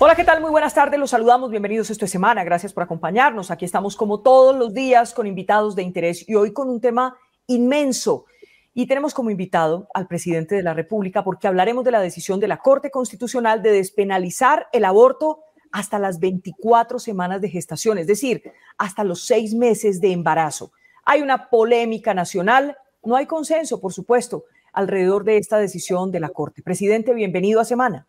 Hola, 0.00 0.14
¿qué 0.14 0.22
tal? 0.22 0.40
Muy 0.40 0.52
buenas 0.52 0.74
tardes, 0.74 1.00
los 1.00 1.10
saludamos, 1.10 1.50
bienvenidos 1.50 1.90
esta 1.90 2.06
semana, 2.06 2.44
gracias 2.44 2.72
por 2.72 2.84
acompañarnos. 2.84 3.50
Aquí 3.50 3.64
estamos 3.64 3.96
como 3.96 4.20
todos 4.20 4.54
los 4.54 4.72
días 4.72 5.12
con 5.12 5.26
invitados 5.26 5.74
de 5.74 5.82
interés 5.82 6.24
y 6.28 6.36
hoy 6.36 6.52
con 6.52 6.70
un 6.70 6.80
tema 6.80 7.16
inmenso. 7.48 8.26
Y 8.74 8.86
tenemos 8.86 9.12
como 9.12 9.30
invitado 9.30 9.88
al 9.92 10.06
presidente 10.06 10.54
de 10.54 10.62
la 10.62 10.72
República 10.72 11.24
porque 11.24 11.48
hablaremos 11.48 11.84
de 11.84 11.90
la 11.90 12.00
decisión 12.00 12.38
de 12.38 12.46
la 12.46 12.58
Corte 12.58 12.92
Constitucional 12.92 13.60
de 13.60 13.72
despenalizar 13.72 14.68
el 14.72 14.84
aborto 14.84 15.40
hasta 15.72 15.98
las 15.98 16.20
24 16.20 17.00
semanas 17.00 17.40
de 17.40 17.50
gestación, 17.50 17.98
es 17.98 18.06
decir, 18.06 18.44
hasta 18.76 19.02
los 19.02 19.26
seis 19.26 19.52
meses 19.52 20.00
de 20.00 20.12
embarazo. 20.12 20.70
Hay 21.06 21.22
una 21.22 21.50
polémica 21.50 22.14
nacional, 22.14 22.76
no 23.02 23.16
hay 23.16 23.26
consenso, 23.26 23.80
por 23.80 23.92
supuesto, 23.92 24.44
alrededor 24.72 25.24
de 25.24 25.38
esta 25.38 25.58
decisión 25.58 26.12
de 26.12 26.20
la 26.20 26.28
Corte. 26.28 26.62
Presidente, 26.62 27.14
bienvenido 27.14 27.60
a 27.60 27.64
Semana. 27.64 28.06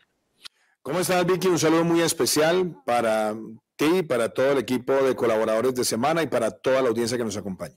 ¿Cómo 0.90 1.02
estás, 1.02 1.24
Vicky? 1.24 1.48
Un 1.48 1.60
saludo 1.60 1.84
muy 1.84 2.02
especial 2.02 2.76
para 2.84 3.36
ti, 3.76 4.02
para 4.02 4.28
todo 4.28 4.54
el 4.54 4.58
equipo 4.58 4.92
de 4.92 5.16
colaboradores 5.16 5.76
de 5.76 5.86
Semana 5.86 6.24
y 6.24 6.26
para 6.26 6.50
toda 6.50 6.82
la 6.82 6.90
audiencia 6.90 7.16
que 7.16 7.24
nos 7.24 7.38
acompaña. 7.38 7.76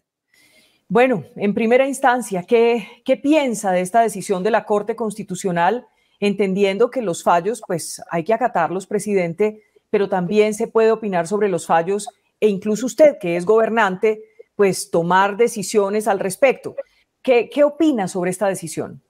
Bueno, 0.88 1.22
en 1.36 1.52
primera 1.52 1.86
instancia, 1.86 2.44
¿qué, 2.44 2.88
¿qué 3.04 3.18
piensa 3.18 3.70
de 3.70 3.82
esta 3.82 4.00
decisión 4.00 4.42
de 4.42 4.50
la 4.50 4.64
Corte 4.64 4.96
Constitucional? 4.96 5.86
Entendiendo 6.20 6.90
que 6.90 7.02
los 7.02 7.22
fallos, 7.22 7.60
pues 7.66 8.00
hay 8.10 8.24
que 8.24 8.32
acatarlos, 8.32 8.86
presidente, 8.86 9.62
pero 9.90 10.08
también 10.08 10.54
se 10.54 10.68
puede 10.68 10.90
opinar 10.90 11.26
sobre 11.26 11.50
los 11.50 11.66
fallos 11.66 12.08
e 12.40 12.48
incluso 12.48 12.86
usted, 12.86 13.18
que 13.20 13.36
es 13.36 13.44
gobernante, 13.44 14.22
pues 14.56 14.90
tomar 14.90 15.36
decisiones 15.36 16.08
al 16.08 16.18
respecto. 16.18 16.76
¿Qué, 17.20 17.50
qué 17.50 17.62
opina 17.62 18.08
sobre 18.08 18.30
esta 18.30 18.48
decisión? 18.48 19.02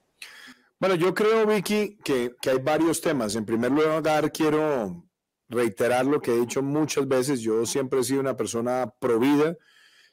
Bueno, 0.83 0.97
yo 0.97 1.15
creo, 1.15 1.47
Vicky, 1.47 1.97
que, 2.03 2.35
que 2.41 2.51
hay 2.51 2.59
varios 2.59 3.01
temas. 3.01 3.37
En 3.37 3.45
primer 3.45 3.71
lugar, 3.71 4.33
quiero 4.33 5.05
reiterar 5.49 6.05
lo 6.05 6.21
que 6.21 6.33
he 6.33 6.41
dicho 6.41 6.61
muchas 6.61 7.07
veces. 7.07 7.39
Yo 7.39 7.65
siempre 7.66 8.01
he 8.01 8.02
sido 8.02 8.19
una 8.19 8.37
persona 8.37 8.93
provida, 8.99 9.57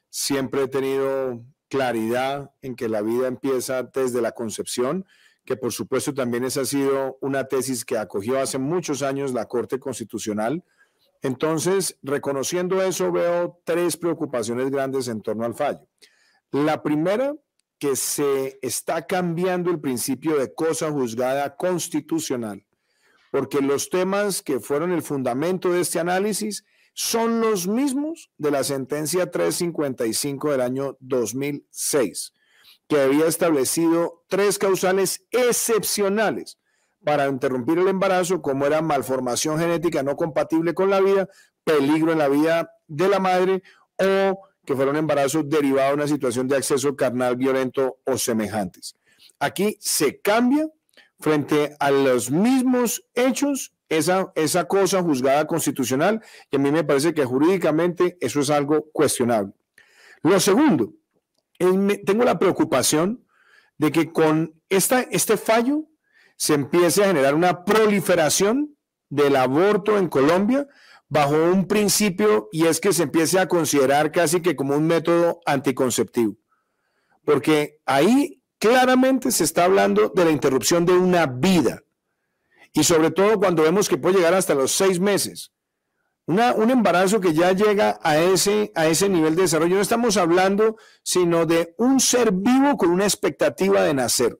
siempre 0.09 0.61
he 0.61 0.67
tenido 0.67 1.43
claridad 1.69 2.51
en 2.61 2.75
que 2.75 2.87
la 2.87 3.01
vida 3.01 3.27
empieza 3.27 3.81
desde 3.81 4.21
la 4.21 4.33
concepción, 4.33 5.07
que 5.43 5.57
por 5.57 5.73
supuesto 5.73 6.13
también 6.13 6.43
esa 6.43 6.61
ha 6.61 6.65
sido 6.65 7.17
una 7.19 7.45
tesis 7.45 7.83
que 7.83 7.97
acogió 7.97 8.39
hace 8.39 8.59
muchos 8.59 9.01
años 9.01 9.33
la 9.33 9.47
Corte 9.47 9.79
Constitucional. 9.79 10.63
Entonces, 11.23 11.97
reconociendo 12.03 12.79
eso, 12.83 13.11
veo 13.11 13.59
tres 13.63 13.97
preocupaciones 13.97 14.69
grandes 14.69 15.07
en 15.07 15.23
torno 15.23 15.45
al 15.45 15.55
fallo. 15.55 15.87
La 16.51 16.83
primera, 16.83 17.33
que 17.79 17.95
se 17.95 18.59
está 18.61 19.07
cambiando 19.07 19.71
el 19.71 19.79
principio 19.79 20.37
de 20.37 20.53
cosa 20.53 20.91
juzgada 20.91 21.55
constitucional, 21.55 22.65
porque 23.31 23.61
los 23.61 23.89
temas 23.89 24.41
que 24.41 24.59
fueron 24.59 24.91
el 24.91 25.01
fundamento 25.01 25.71
de 25.71 25.81
este 25.81 25.99
análisis 25.99 26.65
son 26.93 27.39
los 27.39 27.67
mismos 27.67 28.29
de 28.37 28.51
la 28.51 28.63
sentencia 28.65 29.31
355 29.31 30.51
del 30.51 30.61
año 30.61 30.97
2006, 30.99 32.33
que 32.89 32.99
había 32.99 33.25
establecido 33.25 34.25
tres 34.27 34.59
causales 34.59 35.25
excepcionales 35.31 36.59
para 37.05 37.27
interrumpir 37.27 37.79
el 37.79 37.87
embarazo, 37.87 38.41
como 38.41 38.65
era 38.65 38.81
malformación 38.81 39.57
genética 39.57 40.03
no 40.03 40.17
compatible 40.17 40.73
con 40.73 40.89
la 40.89 40.99
vida, 40.99 41.29
peligro 41.63 42.11
en 42.11 42.17
la 42.17 42.27
vida 42.27 42.71
de 42.87 43.07
la 43.07 43.19
madre 43.19 43.63
o 43.97 44.48
que 44.69 44.75
fuera 44.75 44.91
un 44.91 44.97
embarazo 44.97 45.41
derivado 45.41 45.87
de 45.87 45.93
una 45.95 46.07
situación 46.07 46.47
de 46.47 46.55
acceso 46.55 46.95
carnal 46.95 47.35
violento 47.35 47.97
o 48.05 48.19
semejantes. 48.19 48.95
Aquí 49.39 49.77
se 49.79 50.21
cambia 50.21 50.69
frente 51.19 51.75
a 51.79 51.89
los 51.89 52.29
mismos 52.29 53.03
hechos 53.15 53.73
esa, 53.89 54.31
esa 54.35 54.65
cosa 54.65 55.01
juzgada 55.01 55.47
constitucional 55.47 56.21
y 56.51 56.57
a 56.57 56.59
mí 56.59 56.71
me 56.71 56.83
parece 56.83 57.15
que 57.15 57.25
jurídicamente 57.25 58.15
eso 58.21 58.41
es 58.41 58.51
algo 58.51 58.91
cuestionable. 58.91 59.53
Lo 60.21 60.39
segundo, 60.39 60.93
tengo 61.57 62.23
la 62.23 62.37
preocupación 62.37 63.25
de 63.79 63.91
que 63.91 64.11
con 64.11 64.53
esta, 64.69 65.01
este 65.01 65.35
fallo 65.35 65.85
se 66.37 66.53
empiece 66.53 67.03
a 67.03 67.07
generar 67.07 67.33
una 67.33 67.65
proliferación 67.65 68.77
del 69.09 69.35
aborto 69.35 69.97
en 69.97 70.09
Colombia 70.09 70.67
bajo 71.09 71.35
un 71.35 71.67
principio 71.67 72.47
y 72.51 72.67
es 72.67 72.79
que 72.79 72.93
se 72.93 73.03
empiece 73.03 73.39
a 73.39 73.47
considerar 73.47 74.11
casi 74.11 74.41
que 74.41 74.55
como 74.55 74.75
un 74.75 74.87
método 74.87 75.41
anticonceptivo. 75.45 76.35
Porque 77.25 77.81
ahí 77.85 78.41
claramente 78.59 79.31
se 79.31 79.43
está 79.43 79.65
hablando 79.65 80.09
de 80.09 80.25
la 80.25 80.31
interrupción 80.31 80.85
de 80.85 80.93
una 80.93 81.25
vida 81.25 81.83
y 82.73 82.83
sobre 82.83 83.09
todo 83.09 83.39
cuando 83.39 83.63
vemos 83.63 83.89
que 83.89 83.97
puede 83.97 84.17
llegar 84.17 84.35
hasta 84.35 84.53
los 84.53 84.71
seis 84.71 84.99
meses. 84.99 85.51
un 86.27 86.69
embarazo 86.69 87.19
que 87.19 87.33
ya 87.33 87.53
llega 87.53 87.99
a 88.03 88.17
ese, 88.19 88.71
a 88.75 88.85
ese 88.85 89.09
nivel 89.09 89.35
de 89.35 89.43
desarrollo. 89.43 89.75
No 89.75 89.81
estamos 89.81 90.15
hablando 90.15 90.77
sino 91.01 91.47
de 91.47 91.73
un 91.79 91.99
ser 91.99 92.31
vivo 92.31 92.77
con 92.77 92.91
una 92.91 93.05
expectativa 93.05 93.81
de 93.81 93.95
nacer. 93.95 94.39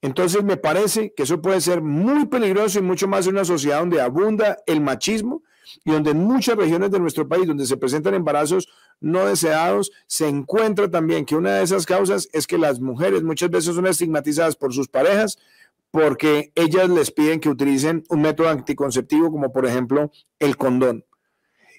Entonces 0.00 0.44
me 0.44 0.56
parece 0.56 1.12
que 1.14 1.24
eso 1.24 1.42
puede 1.42 1.60
ser 1.60 1.82
muy 1.82 2.26
peligroso 2.26 2.78
y 2.78 2.82
mucho 2.82 3.08
más 3.08 3.26
en 3.26 3.34
una 3.34 3.44
sociedad 3.44 3.80
donde 3.80 4.00
abunda 4.00 4.58
el 4.66 4.80
machismo 4.80 5.42
y 5.84 5.90
donde 5.90 6.12
en 6.12 6.18
muchas 6.18 6.56
regiones 6.56 6.90
de 6.90 7.00
nuestro 7.00 7.28
país 7.28 7.46
donde 7.46 7.66
se 7.66 7.76
presentan 7.76 8.14
embarazos 8.14 8.68
no 9.00 9.26
deseados, 9.26 9.90
se 10.06 10.28
encuentra 10.28 10.90
también 10.90 11.24
que 11.24 11.36
una 11.36 11.56
de 11.56 11.64
esas 11.64 11.84
causas 11.84 12.28
es 12.32 12.46
que 12.46 12.58
las 12.58 12.80
mujeres 12.80 13.22
muchas 13.22 13.50
veces 13.50 13.74
son 13.74 13.86
estigmatizadas 13.86 14.56
por 14.56 14.72
sus 14.72 14.88
parejas 14.88 15.38
porque 15.90 16.52
ellas 16.54 16.88
les 16.88 17.10
piden 17.10 17.40
que 17.40 17.48
utilicen 17.48 18.04
un 18.08 18.22
método 18.22 18.48
anticonceptivo 18.48 19.30
como 19.30 19.52
por 19.52 19.66
ejemplo 19.66 20.12
el 20.38 20.56
condón. 20.56 21.04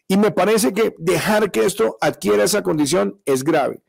Y 0.07 0.17
me 0.17 0.31
parece 0.31 0.73
que 0.73 0.95
dejar 0.97 1.51
que 1.51 1.65
esto 1.65 1.97
adquiera 2.01 2.43
esa 2.43 2.63
condición 2.63 3.21
es 3.25 3.43
grave. 3.43 3.81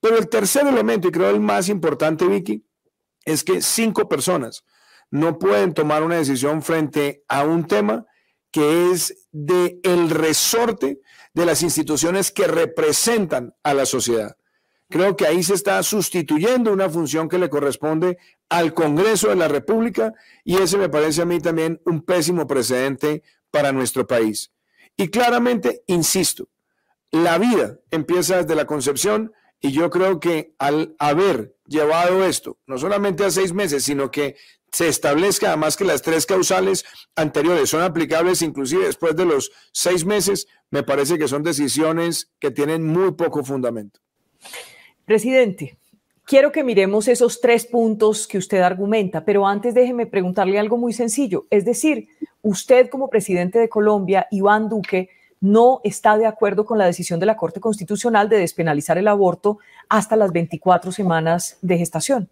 Pero 0.00 0.18
el 0.18 0.28
tercer 0.28 0.66
elemento, 0.66 1.08
y 1.08 1.12
creo 1.12 1.30
el 1.30 1.40
más 1.40 1.68
importante, 1.68 2.26
Vicky, 2.26 2.64
es 3.32 3.44
que 3.44 3.60
cinco 3.60 4.08
personas 4.08 4.64
no 5.10 5.38
pueden 5.38 5.74
tomar 5.74 6.02
una 6.02 6.16
decisión 6.16 6.62
frente 6.62 7.24
a 7.28 7.44
un 7.44 7.66
tema 7.66 8.06
que 8.50 8.90
es 8.90 9.28
de 9.32 9.78
el 9.82 10.10
resorte 10.10 11.00
de 11.34 11.46
las 11.46 11.62
instituciones 11.62 12.32
que 12.32 12.46
representan 12.46 13.54
a 13.62 13.74
la 13.74 13.86
sociedad. 13.86 14.36
Creo 14.88 15.16
que 15.16 15.26
ahí 15.26 15.42
se 15.42 15.52
está 15.52 15.82
sustituyendo 15.82 16.72
una 16.72 16.88
función 16.88 17.28
que 17.28 17.38
le 17.38 17.50
corresponde 17.50 18.16
al 18.48 18.72
Congreso 18.72 19.28
de 19.28 19.36
la 19.36 19.48
República 19.48 20.14
y 20.44 20.56
ese 20.56 20.78
me 20.78 20.88
parece 20.88 21.20
a 21.22 21.26
mí 21.26 21.40
también 21.40 21.82
un 21.84 22.02
pésimo 22.02 22.46
precedente 22.46 23.22
para 23.50 23.72
nuestro 23.72 24.06
país. 24.06 24.50
Y 24.96 25.08
claramente, 25.08 25.82
insisto, 25.86 26.48
la 27.10 27.36
vida 27.36 27.78
empieza 27.90 28.38
desde 28.38 28.54
la 28.54 28.64
concepción 28.64 29.32
y 29.60 29.72
yo 29.72 29.90
creo 29.90 30.20
que 30.20 30.54
al 30.58 30.94
haber 30.98 31.56
llevado 31.66 32.24
esto, 32.24 32.58
no 32.66 32.78
solamente 32.78 33.24
a 33.24 33.30
seis 33.30 33.52
meses, 33.52 33.84
sino 33.84 34.10
que 34.10 34.36
se 34.70 34.88
establezca 34.88 35.48
además 35.48 35.76
que 35.76 35.84
las 35.84 36.02
tres 36.02 36.26
causales 36.26 36.84
anteriores 37.16 37.70
son 37.70 37.82
aplicables 37.82 38.42
inclusive 38.42 38.86
después 38.86 39.16
de 39.16 39.24
los 39.24 39.50
seis 39.72 40.04
meses, 40.04 40.46
me 40.70 40.82
parece 40.82 41.18
que 41.18 41.28
son 41.28 41.42
decisiones 41.42 42.30
que 42.38 42.50
tienen 42.50 42.86
muy 42.86 43.12
poco 43.12 43.42
fundamento. 43.42 44.00
Presidente, 45.04 45.78
quiero 46.24 46.52
que 46.52 46.62
miremos 46.62 47.08
esos 47.08 47.40
tres 47.40 47.66
puntos 47.66 48.28
que 48.28 48.38
usted 48.38 48.60
argumenta, 48.60 49.24
pero 49.24 49.46
antes 49.46 49.74
déjeme 49.74 50.06
preguntarle 50.06 50.58
algo 50.58 50.76
muy 50.76 50.92
sencillo. 50.92 51.46
Es 51.50 51.64
decir, 51.64 52.08
usted 52.42 52.90
como 52.90 53.08
presidente 53.08 53.58
de 53.58 53.70
Colombia, 53.70 54.26
Iván 54.30 54.68
Duque, 54.68 55.08
no 55.40 55.80
está 55.84 56.16
de 56.16 56.26
acuerdo 56.26 56.64
con 56.64 56.78
la 56.78 56.86
decisión 56.86 57.20
de 57.20 57.26
la 57.26 57.36
Corte 57.36 57.60
Constitucional 57.60 58.28
de 58.28 58.38
despenalizar 58.38 58.98
el 58.98 59.08
aborto 59.08 59.58
hasta 59.88 60.16
las 60.16 60.32
24 60.32 60.92
semanas 60.92 61.58
de 61.62 61.78
gestación. 61.78 62.28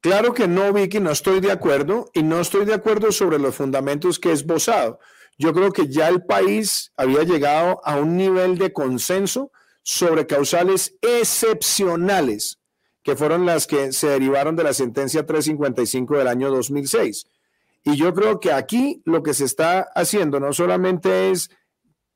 Claro 0.00 0.34
que 0.34 0.46
no, 0.46 0.72
Vicky, 0.72 1.00
no 1.00 1.10
estoy 1.10 1.40
de 1.40 1.50
acuerdo 1.50 2.10
y 2.12 2.22
no 2.22 2.40
estoy 2.40 2.66
de 2.66 2.74
acuerdo 2.74 3.10
sobre 3.10 3.38
los 3.38 3.54
fundamentos 3.54 4.18
que 4.18 4.28
he 4.28 4.32
esbozado. 4.32 4.98
Yo 5.38 5.54
creo 5.54 5.72
que 5.72 5.88
ya 5.88 6.08
el 6.08 6.22
país 6.24 6.92
había 6.96 7.22
llegado 7.22 7.80
a 7.84 7.96
un 7.96 8.16
nivel 8.16 8.58
de 8.58 8.72
consenso 8.72 9.50
sobre 9.82 10.26
causales 10.26 10.96
excepcionales, 11.00 12.58
que 13.02 13.16
fueron 13.16 13.46
las 13.46 13.66
que 13.66 13.92
se 13.92 14.08
derivaron 14.08 14.56
de 14.56 14.64
la 14.64 14.74
sentencia 14.74 15.26
355 15.26 16.18
del 16.18 16.28
año 16.28 16.50
2006. 16.50 17.26
Y 17.84 17.96
yo 17.96 18.14
creo 18.14 18.40
que 18.40 18.52
aquí 18.52 19.02
lo 19.04 19.22
que 19.22 19.34
se 19.34 19.44
está 19.44 19.88
haciendo 19.94 20.40
no 20.40 20.52
solamente 20.52 21.30
es 21.30 21.50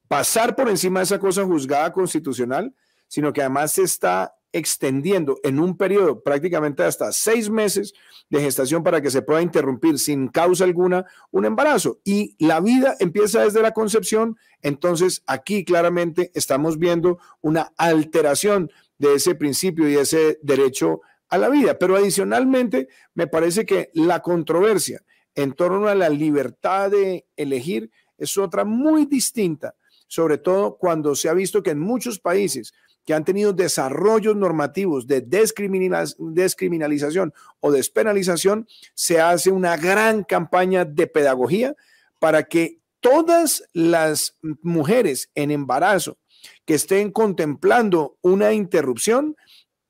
pasar 0.09 0.57
por 0.57 0.69
encima 0.69 1.01
de 1.01 1.05
esa 1.05 1.19
cosa 1.19 1.45
juzgada 1.45 1.93
constitucional, 1.93 2.75
sino 3.07 3.33
que 3.33 3.43
además 3.43 3.73
se 3.73 3.83
está 3.83 4.35
extendiendo 4.53 5.39
en 5.43 5.61
un 5.61 5.77
periodo 5.77 6.23
prácticamente 6.23 6.83
hasta 6.83 7.13
seis 7.13 7.51
meses 7.51 7.93
de 8.31 8.41
gestación 8.41 8.83
para 8.83 9.03
que 9.03 9.11
se 9.11 9.23
pueda 9.23 9.43
interrumpir 9.43 9.99
sin 9.99 10.29
causa 10.29 10.65
alguna 10.65 11.05
un 11.31 11.45
embarazo. 11.45 12.01
Y 12.05 12.35
la 12.39 12.61
vida 12.61 12.97
empieza 12.99 13.45
desde 13.45 13.63
la 13.63 13.73
concepción, 13.73 14.39
entonces 14.63 15.23
aquí 15.27 15.65
claramente 15.65 16.31
estamos 16.35 16.79
viendo 16.79 17.19
una 17.41 17.73
alteración 17.77 18.71
de 18.99 19.15
ese 19.15 19.35
principio 19.35 19.89
y 19.89 19.97
ese 19.97 20.39
derecho 20.43 21.03
a 21.29 21.39
la 21.39 21.49
vida. 21.51 21.79
Pero 21.79 21.97
adicionalmente, 21.97 22.89
me 23.15 23.27
parece 23.27 23.67
que 23.67 23.91
la 23.95 24.21
controversia 24.21 25.03
en 25.35 25.53
torno 25.53 25.89
a 25.89 25.95
la 25.95 26.09
libertad 26.09 26.91
de 26.91 27.27
elegir 27.37 27.91
es 28.17 28.37
otra 28.37 28.65
muy 28.65 29.07
distinta, 29.07 29.75
sobre 30.09 30.39
todo 30.39 30.77
cuando 30.77 31.15
se 31.15 31.29
ha 31.29 31.35
visto 31.35 31.63
que 31.63 31.71
en 31.71 31.79
muchos 31.79 32.19
países 32.19 32.73
que 33.05 33.15
han 33.15 33.25
tenido 33.25 33.53
desarrollos 33.53 34.37
normativos 34.37 35.07
de 35.07 35.23
descriminalización 35.23 37.33
o 37.61 37.73
despenalización, 37.73 38.67
se 38.95 39.21
hace 39.21 39.51
una 39.51 39.77
gran 39.77 40.25
campaña 40.25 40.85
de 40.85 41.07
pedagogía 41.07 41.75
para 42.19 42.43
que 42.43 42.81
todas 43.01 43.65
las 43.73 44.37
mujeres 44.63 45.31
en 45.35 45.51
embarazo 45.51 46.19
que 46.65 46.75
estén 46.75 47.11
contemplando 47.11 48.17
una 48.21 48.53
interrupción 48.53 49.37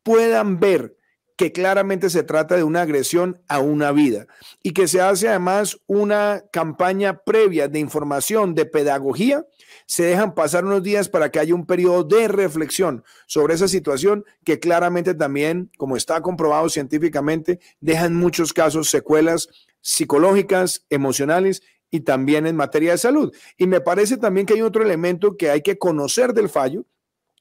puedan 0.02 0.60
ver 0.60 0.97
que 1.38 1.52
claramente 1.52 2.10
se 2.10 2.24
trata 2.24 2.56
de 2.56 2.64
una 2.64 2.82
agresión 2.82 3.40
a 3.46 3.60
una 3.60 3.92
vida 3.92 4.26
y 4.60 4.72
que 4.72 4.88
se 4.88 5.00
hace 5.00 5.28
además 5.28 5.78
una 5.86 6.42
campaña 6.50 7.22
previa 7.22 7.68
de 7.68 7.78
información, 7.78 8.56
de 8.56 8.66
pedagogía, 8.66 9.46
se 9.86 10.02
dejan 10.02 10.34
pasar 10.34 10.64
unos 10.64 10.82
días 10.82 11.08
para 11.08 11.30
que 11.30 11.38
haya 11.38 11.54
un 11.54 11.64
periodo 11.64 12.02
de 12.02 12.26
reflexión 12.26 13.04
sobre 13.28 13.54
esa 13.54 13.68
situación 13.68 14.24
que 14.44 14.58
claramente 14.58 15.14
también, 15.14 15.70
como 15.78 15.96
está 15.96 16.20
comprobado 16.22 16.68
científicamente, 16.68 17.60
dejan 17.80 18.16
muchos 18.16 18.52
casos 18.52 18.90
secuelas 18.90 19.48
psicológicas, 19.80 20.86
emocionales 20.90 21.62
y 21.88 22.00
también 22.00 22.48
en 22.48 22.56
materia 22.56 22.90
de 22.90 22.98
salud. 22.98 23.32
Y 23.56 23.68
me 23.68 23.80
parece 23.80 24.16
también 24.16 24.44
que 24.44 24.54
hay 24.54 24.62
otro 24.62 24.82
elemento 24.82 25.36
que 25.36 25.50
hay 25.50 25.62
que 25.62 25.78
conocer 25.78 26.34
del 26.34 26.48
fallo 26.48 26.84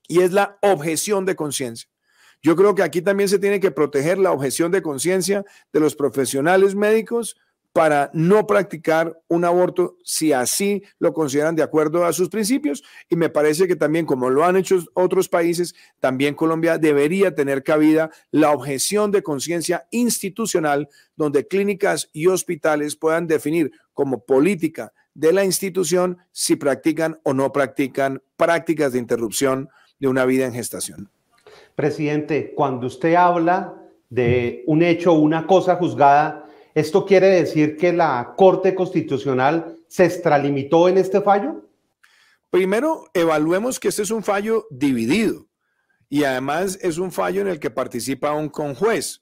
y 0.08 0.22
es 0.22 0.34
la 0.34 0.60
objeción 0.62 1.26
de 1.26 1.36
conciencia. 1.36 1.90
Yo 2.42 2.56
creo 2.56 2.76
que 2.76 2.84
aquí 2.84 3.02
también 3.02 3.30
se 3.30 3.40
tiene 3.40 3.60
que 3.60 3.72
proteger 3.72 4.18
la 4.18 4.32
objeción 4.32 4.72
de 4.72 4.82
conciencia 4.82 5.44
de 5.74 5.80
los 5.80 5.96
profesionales 5.96 6.76
médicos 6.76 7.36
para 7.78 8.10
no 8.12 8.48
practicar 8.48 9.22
un 9.28 9.46
aborto 9.46 9.98
si 10.04 10.34
así 10.34 10.82
lo 10.98 11.14
consideran 11.14 11.56
de 11.56 11.62
acuerdo 11.62 12.06
a 12.06 12.12
sus 12.12 12.28
principios. 12.28 12.84
Y 13.08 13.16
me 13.16 13.30
parece 13.30 13.68
que 13.68 13.76
también, 13.76 14.08
como 14.08 14.32
lo 14.32 14.44
han 14.44 14.58
hecho 14.58 14.84
otros 14.96 15.30
países, 15.30 15.76
también 16.00 16.34
Colombia 16.34 16.80
debería 16.80 17.36
tener 17.36 17.62
cabida 17.62 18.10
la 18.32 18.50
objeción 18.50 19.12
de 19.12 19.22
conciencia 19.22 19.88
institucional, 19.92 20.90
donde 21.16 21.48
clínicas 21.48 22.10
y 22.14 22.26
hospitales 22.26 22.96
puedan 22.96 23.28
definir 23.28 23.72
como 23.94 24.26
política 24.26 24.92
de 25.14 25.34
la 25.34 25.46
institución 25.46 26.18
si 26.32 26.56
practican 26.56 27.20
o 27.22 27.36
no 27.36 27.52
practican 27.52 28.24
prácticas 28.38 28.94
de 28.94 29.00
interrupción 29.00 29.70
de 30.00 30.08
una 30.08 30.26
vida 30.26 30.48
en 30.48 30.54
gestación. 30.54 31.12
Presidente, 31.78 32.56
cuando 32.56 32.88
usted 32.88 33.14
habla 33.14 33.80
de 34.10 34.64
un 34.66 34.82
hecho 34.82 35.14
o 35.14 35.20
una 35.20 35.46
cosa 35.46 35.76
juzgada, 35.76 36.50
¿esto 36.74 37.06
quiere 37.06 37.28
decir 37.28 37.78
que 37.78 37.94
la 37.94 38.34
Corte 38.36 38.74
Constitucional 38.74 39.78
se 39.88 40.06
extralimitó 40.06 40.90
en 40.90 40.98
este 40.98 41.22
fallo? 41.22 41.70
Primero, 42.50 43.06
evaluemos 43.14 43.80
que 43.80 43.90
este 43.90 44.02
es 44.02 44.10
un 44.10 44.24
fallo 44.24 44.66
dividido 44.72 45.46
y 46.10 46.24
además 46.24 46.80
es 46.82 46.98
un 46.98 47.12
fallo 47.12 47.42
en 47.42 47.48
el 47.48 47.60
que 47.60 47.70
participa 47.70 48.34
un 48.34 48.50
conjuez. 48.50 49.22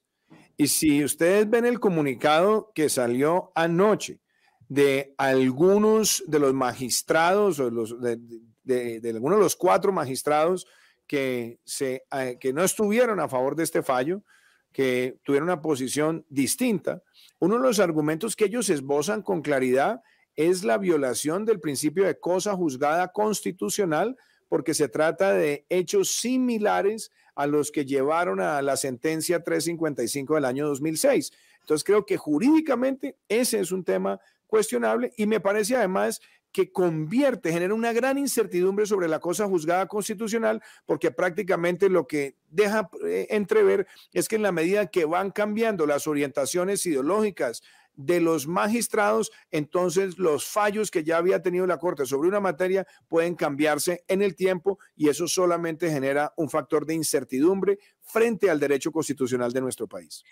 Y 0.55 0.67
si 0.67 1.03
ustedes 1.03 1.49
ven 1.49 1.65
el 1.65 1.81
comunicado 1.81 2.71
que 2.73 2.87
salió 2.87 3.51
anoche 3.53 4.21
de 4.69 5.13
algunos 5.17 6.23
de 6.25 6.39
los 6.39 6.53
magistrados 6.53 7.59
o 7.59 7.69
los, 7.69 7.99
de, 7.99 8.17
de 8.63 9.09
algunos 9.09 9.39
de 9.39 9.43
los 9.43 9.57
cuatro 9.57 9.91
magistrados 9.91 10.65
que, 11.07 11.59
se, 11.63 12.03
eh, 12.11 12.37
que 12.39 12.53
no 12.53 12.63
estuvieron 12.63 13.19
a 13.19 13.29
favor 13.29 13.55
de 13.55 13.63
este 13.63 13.83
fallo, 13.83 14.23
que 14.71 15.17
tuvieron 15.23 15.49
una 15.49 15.61
posición 15.61 16.25
distinta. 16.29 17.01
Uno 17.39 17.55
de 17.55 17.61
los 17.61 17.79
argumentos 17.79 18.35
que 18.35 18.45
ellos 18.45 18.69
esbozan 18.69 19.21
con 19.21 19.41
claridad 19.41 20.01
es 20.35 20.63
la 20.63 20.77
violación 20.77 21.45
del 21.45 21.59
principio 21.59 22.05
de 22.05 22.19
cosa 22.19 22.53
juzgada 22.55 23.09
constitucional, 23.09 24.17
porque 24.49 24.73
se 24.73 24.89
trata 24.89 25.33
de 25.33 25.65
hechos 25.69 26.09
similares 26.15 27.11
a 27.35 27.47
los 27.47 27.71
que 27.71 27.85
llevaron 27.85 28.39
a 28.39 28.61
la 28.61 28.77
sentencia 28.77 29.43
355 29.43 30.35
del 30.35 30.45
año 30.45 30.67
2006. 30.67 31.31
Entonces 31.61 31.83
creo 31.83 32.05
que 32.05 32.17
jurídicamente 32.17 33.17
ese 33.27 33.59
es 33.59 33.71
un 33.71 33.83
tema 33.83 34.19
cuestionable 34.47 35.13
y 35.17 35.25
me 35.25 35.39
parece 35.39 35.75
además 35.75 36.21
que 36.55 36.71
convierte, 36.71 37.51
genera 37.51 37.73
una 37.73 37.91
gran 37.91 38.17
incertidumbre 38.17 38.85
sobre 38.85 39.09
la 39.09 39.19
cosa 39.19 39.45
juzgada 39.45 39.87
constitucional, 39.87 40.63
porque 40.85 41.11
prácticamente 41.11 41.89
lo 41.89 42.07
que 42.07 42.37
deja 42.49 42.89
eh, 43.05 43.27
entrever 43.31 43.87
es 44.13 44.29
que 44.29 44.37
en 44.37 44.41
la 44.41 44.53
medida 44.53 44.87
que 44.87 45.03
van 45.03 45.31
cambiando 45.31 45.85
las 45.85 46.07
orientaciones 46.07 46.85
ideológicas 46.85 47.61
de 47.95 48.21
los 48.21 48.47
magistrados, 48.47 49.33
entonces 49.51 50.17
los 50.17 50.45
fallos 50.45 50.91
que 50.91 51.03
ya 51.03 51.17
había 51.17 51.41
tenido 51.41 51.67
la 51.67 51.77
Corte 51.77 52.05
sobre 52.05 52.29
una 52.29 52.39
materia 52.39 52.87
pueden 53.09 53.35
cambiarse 53.35 54.05
en 54.07 54.21
el 54.21 54.33
tiempo 54.33 54.79
y 54.95 55.09
eso 55.09 55.27
solamente 55.27 55.91
genera 55.91 56.31
un 56.37 56.49
factor 56.49 56.85
de 56.85 56.93
incertidumbre 56.93 57.79
frente 58.01 58.49
al 58.49 58.61
derecho 58.61 58.93
constitucional 58.93 59.51
de 59.51 59.59
nuestro 59.59 59.87
país. 59.87 60.23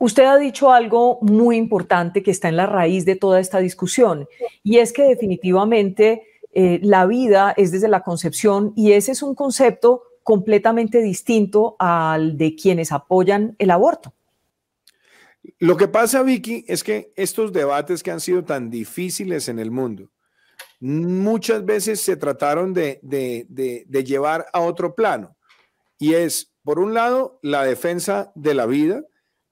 Usted 0.00 0.24
ha 0.24 0.38
dicho 0.38 0.72
algo 0.72 1.18
muy 1.20 1.58
importante 1.58 2.22
que 2.22 2.30
está 2.30 2.48
en 2.48 2.56
la 2.56 2.64
raíz 2.64 3.04
de 3.04 3.16
toda 3.16 3.38
esta 3.38 3.58
discusión 3.58 4.26
y 4.62 4.78
es 4.78 4.94
que 4.94 5.02
definitivamente 5.02 6.22
eh, 6.54 6.80
la 6.82 7.04
vida 7.04 7.52
es 7.54 7.70
desde 7.70 7.86
la 7.86 8.02
concepción 8.02 8.72
y 8.74 8.92
ese 8.92 9.12
es 9.12 9.22
un 9.22 9.34
concepto 9.34 10.04
completamente 10.22 11.02
distinto 11.02 11.76
al 11.78 12.38
de 12.38 12.56
quienes 12.56 12.92
apoyan 12.92 13.54
el 13.58 13.70
aborto. 13.70 14.14
Lo 15.58 15.76
que 15.76 15.86
pasa, 15.86 16.22
Vicky, 16.22 16.64
es 16.66 16.82
que 16.82 17.12
estos 17.14 17.52
debates 17.52 18.02
que 18.02 18.10
han 18.10 18.20
sido 18.20 18.42
tan 18.42 18.70
difíciles 18.70 19.50
en 19.50 19.58
el 19.58 19.70
mundo, 19.70 20.10
muchas 20.80 21.62
veces 21.66 22.00
se 22.00 22.16
trataron 22.16 22.72
de, 22.72 23.00
de 23.02 24.04
llevar 24.04 24.46
a 24.54 24.60
otro 24.60 24.94
plano. 24.94 25.36
Y 25.98 26.14
es, 26.14 26.54
por 26.64 26.78
un 26.78 26.94
lado, 26.94 27.38
la 27.42 27.64
defensa 27.64 28.32
de 28.34 28.54
la 28.54 28.64
vida, 28.64 29.04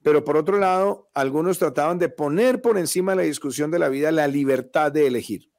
pero 0.09 0.25
por 0.25 0.37
otro 0.37 0.57
lado, 0.57 1.11
algunos 1.13 1.59
trataban 1.59 1.99
de 1.99 2.09
poner 2.09 2.63
por 2.63 2.79
encima 2.79 3.11
de 3.11 3.17
la 3.17 3.21
discusión 3.21 3.69
de 3.69 3.77
la 3.77 3.89
vida 3.89 4.11
la 4.11 4.27
libertad 4.27 4.91
de 4.91 5.05
elegir. 5.05 5.51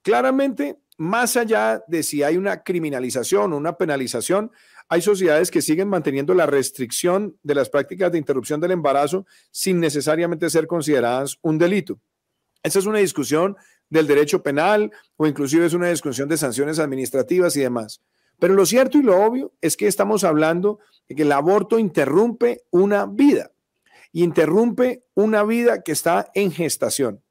Claramente, 0.00 0.78
más 0.96 1.36
allá 1.36 1.84
de 1.86 2.02
si 2.02 2.22
hay 2.22 2.38
una 2.38 2.62
criminalización 2.62 3.52
o 3.52 3.56
una 3.58 3.76
penalización, 3.76 4.50
hay 4.88 5.02
sociedades 5.02 5.50
que 5.50 5.60
siguen 5.60 5.90
manteniendo 5.90 6.32
la 6.32 6.46
restricción 6.46 7.36
de 7.42 7.54
las 7.54 7.68
prácticas 7.68 8.10
de 8.10 8.16
interrupción 8.16 8.62
del 8.62 8.70
embarazo 8.70 9.26
sin 9.50 9.78
necesariamente 9.78 10.48
ser 10.48 10.66
consideradas 10.66 11.36
un 11.42 11.58
delito. 11.58 12.00
Esa 12.62 12.78
es 12.78 12.86
una 12.86 13.00
discusión 13.00 13.56
del 13.90 14.06
derecho 14.06 14.42
penal 14.42 14.90
o 15.16 15.26
inclusive 15.26 15.66
es 15.66 15.74
una 15.74 15.90
discusión 15.90 16.30
de 16.30 16.38
sanciones 16.38 16.78
administrativas 16.78 17.54
y 17.56 17.60
demás. 17.60 18.00
Pero 18.38 18.54
lo 18.54 18.64
cierto 18.64 18.96
y 18.96 19.02
lo 19.02 19.22
obvio 19.22 19.52
es 19.60 19.76
que 19.76 19.86
estamos 19.86 20.24
hablando 20.24 20.78
de 21.10 21.14
que 21.14 21.24
el 21.24 21.32
aborto 21.32 21.78
interrumpe 21.78 22.62
una 22.70 23.04
vida 23.04 23.50
interrumpe 24.22 25.04
una 25.14 25.44
vida 25.44 25.82
que 25.82 25.92
está 25.92 26.30
en 26.34 26.50
gestación. 26.50 27.22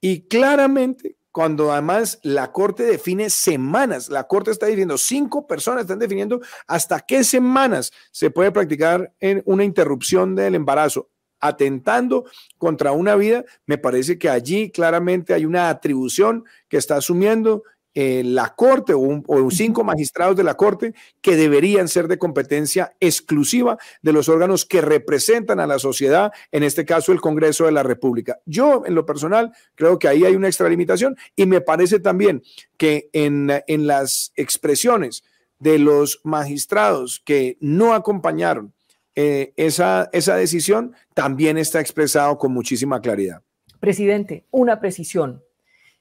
Y 0.00 0.28
claramente, 0.28 1.16
cuando 1.30 1.72
además 1.72 2.18
la 2.22 2.52
Corte 2.52 2.84
define 2.84 3.30
semanas, 3.30 4.08
la 4.08 4.26
Corte 4.26 4.50
está 4.50 4.66
diciendo, 4.66 4.98
cinco 4.98 5.46
personas 5.46 5.82
están 5.82 5.98
definiendo 5.98 6.40
hasta 6.66 7.00
qué 7.00 7.24
semanas 7.24 7.92
se 8.10 8.30
puede 8.30 8.50
practicar 8.50 9.12
en 9.20 9.42
una 9.46 9.64
interrupción 9.64 10.34
del 10.34 10.54
embarazo 10.54 11.10
atentando 11.38 12.24
contra 12.56 12.92
una 12.92 13.16
vida, 13.16 13.44
me 13.66 13.76
parece 13.76 14.16
que 14.16 14.30
allí 14.30 14.70
claramente 14.70 15.34
hay 15.34 15.44
una 15.44 15.68
atribución 15.68 16.44
que 16.68 16.76
está 16.76 16.96
asumiendo 16.96 17.64
eh, 17.94 18.22
la 18.24 18.54
Corte 18.54 18.94
o, 18.94 19.50
cinco 19.50 19.84
magistrados 19.84 20.36
de 20.36 20.44
la 20.44 20.54
Corte 20.54 20.94
que 21.20 21.36
deberían 21.36 21.88
ser 21.88 22.08
de 22.08 22.18
competencia 22.18 22.94
exclusiva 23.00 23.78
de 24.02 24.12
los 24.12 24.28
órganos 24.28 24.64
que 24.64 24.80
representan 24.80 25.60
a 25.60 25.66
la 25.66 25.78
sociedad, 25.78 26.32
en 26.50 26.62
este 26.62 26.84
caso 26.84 27.12
el 27.12 27.20
Congreso 27.20 27.66
de 27.66 27.72
la 27.72 27.82
República. 27.82 28.40
Yo, 28.46 28.84
en 28.86 28.94
lo 28.94 29.06
personal, 29.06 29.52
creo 29.74 29.98
que 29.98 30.08
ahí 30.08 30.24
hay 30.24 30.36
una 30.36 30.48
extralimitación 30.48 31.16
y 31.36 31.46
me 31.46 31.60
parece 31.60 32.00
también 32.00 32.42
que 32.76 33.10
en, 33.12 33.50
en 33.66 33.86
las 33.86 34.32
expresiones 34.36 35.22
de 35.58 35.78
los 35.78 36.20
magistrados 36.24 37.22
que 37.24 37.56
no 37.60 37.94
acompañaron 37.94 38.72
eh, 39.14 39.52
esa, 39.56 40.08
esa 40.14 40.36
decisión, 40.36 40.94
también 41.12 41.58
está 41.58 41.80
expresado 41.80 42.38
con 42.38 42.52
muchísima 42.52 43.00
claridad. 43.00 43.42
Presidente, 43.78 44.46
una 44.50 44.80
precisión 44.80 45.42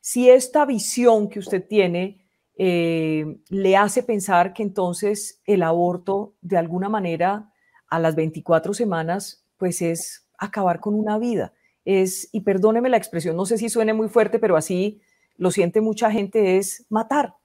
si 0.02 0.30
esta 0.30 0.66
visión 0.66 1.30
que 1.30 1.40
usted 1.40 1.66
tiene 1.66 2.28
eh, 2.58 3.38
le 3.50 3.78
hace 3.78 4.04
pensar 4.04 4.54
que 4.54 4.64
entonces 4.64 5.42
el 5.46 5.64
aborto 5.64 6.36
de 6.42 6.58
alguna 6.58 6.90
manera 6.90 7.54
a 7.88 8.00
las 8.00 8.16
24 8.16 8.74
semanas 8.74 9.46
pues 9.58 9.82
es 9.82 10.28
acabar 10.38 10.80
con 10.80 10.96
una 10.96 11.18
vida. 11.18 11.54
Es, 11.86 12.30
y 12.32 12.42
perdóneme 12.42 12.90
la 12.90 12.98
expresión, 12.98 13.36
no 13.36 13.46
sé 13.46 13.58
si 13.58 13.70
suene 13.70 13.94
muy 13.94 14.10
fuerte, 14.10 14.40
pero 14.40 14.58
así 14.58 15.02
lo 15.38 15.52
siente 15.52 15.82
mucha 15.82 16.12
gente, 16.12 16.58
es 16.58 16.86
matar. 16.90 17.36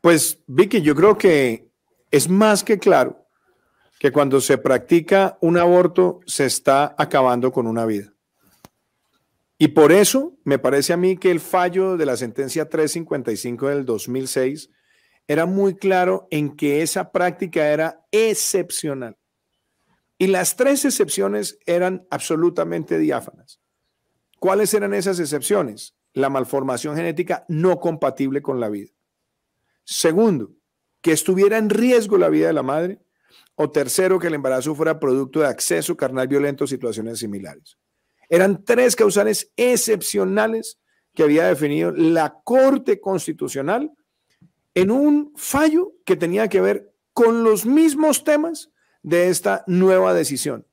Pues 0.00 0.42
Vicky, 0.46 0.80
yo 0.82 0.94
creo 0.94 1.18
que 1.18 1.70
es 2.10 2.28
más 2.28 2.64
que 2.64 2.78
claro 2.78 3.26
que 3.98 4.12
cuando 4.12 4.40
se 4.40 4.56
practica 4.56 5.36
un 5.42 5.58
aborto 5.58 6.20
se 6.26 6.46
está 6.46 6.94
acabando 6.96 7.52
con 7.52 7.66
una 7.66 7.84
vida. 7.84 8.09
Y 9.62 9.68
por 9.68 9.92
eso 9.92 10.38
me 10.42 10.58
parece 10.58 10.94
a 10.94 10.96
mí 10.96 11.18
que 11.18 11.30
el 11.30 11.38
fallo 11.38 11.98
de 11.98 12.06
la 12.06 12.16
sentencia 12.16 12.70
355 12.70 13.68
del 13.68 13.84
2006 13.84 14.70
era 15.28 15.44
muy 15.44 15.74
claro 15.74 16.26
en 16.30 16.56
que 16.56 16.80
esa 16.80 17.12
práctica 17.12 17.68
era 17.68 18.06
excepcional. 18.10 19.18
Y 20.16 20.28
las 20.28 20.56
tres 20.56 20.86
excepciones 20.86 21.58
eran 21.66 22.06
absolutamente 22.10 22.98
diáfanas. 22.98 23.60
¿Cuáles 24.38 24.72
eran 24.72 24.94
esas 24.94 25.20
excepciones? 25.20 25.94
La 26.14 26.30
malformación 26.30 26.96
genética 26.96 27.44
no 27.46 27.80
compatible 27.80 28.40
con 28.40 28.60
la 28.60 28.70
vida. 28.70 28.92
Segundo, 29.84 30.54
que 31.02 31.12
estuviera 31.12 31.58
en 31.58 31.68
riesgo 31.68 32.16
la 32.16 32.30
vida 32.30 32.46
de 32.46 32.54
la 32.54 32.62
madre. 32.62 33.02
O 33.56 33.70
tercero, 33.70 34.18
que 34.18 34.28
el 34.28 34.34
embarazo 34.34 34.74
fuera 34.74 34.98
producto 34.98 35.40
de 35.40 35.48
acceso 35.48 35.98
carnal 35.98 36.28
violento 36.28 36.64
o 36.64 36.66
situaciones 36.66 37.18
similares. 37.18 37.76
Eran 38.30 38.64
tres 38.64 38.96
causales 38.96 39.52
excepcionales 39.56 40.78
que 41.14 41.24
había 41.24 41.46
definido 41.46 41.90
la 41.90 42.40
Corte 42.44 43.00
Constitucional 43.00 43.92
en 44.74 44.90
un 44.90 45.32
fallo 45.36 45.92
que 46.06 46.16
tenía 46.16 46.48
que 46.48 46.60
ver 46.60 46.92
con 47.12 47.42
los 47.44 47.66
mismos 47.66 48.24
temas 48.24 48.70
de 49.02 49.28
esta 49.28 49.64
nueva 49.66 50.14
decisión. 50.14 50.64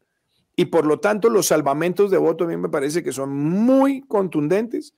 Y 0.56 0.66
por 0.66 0.86
lo 0.86 1.00
tanto, 1.00 1.30
los 1.30 1.48
salvamentos 1.48 2.12
de 2.12 2.18
voto 2.18 2.44
a 2.44 2.48
mí 2.48 2.58
me 2.58 2.70
parece 2.70 3.04
que 3.04 3.12
son 3.12 3.36
muy 3.36 4.02
contundentes 4.02 4.94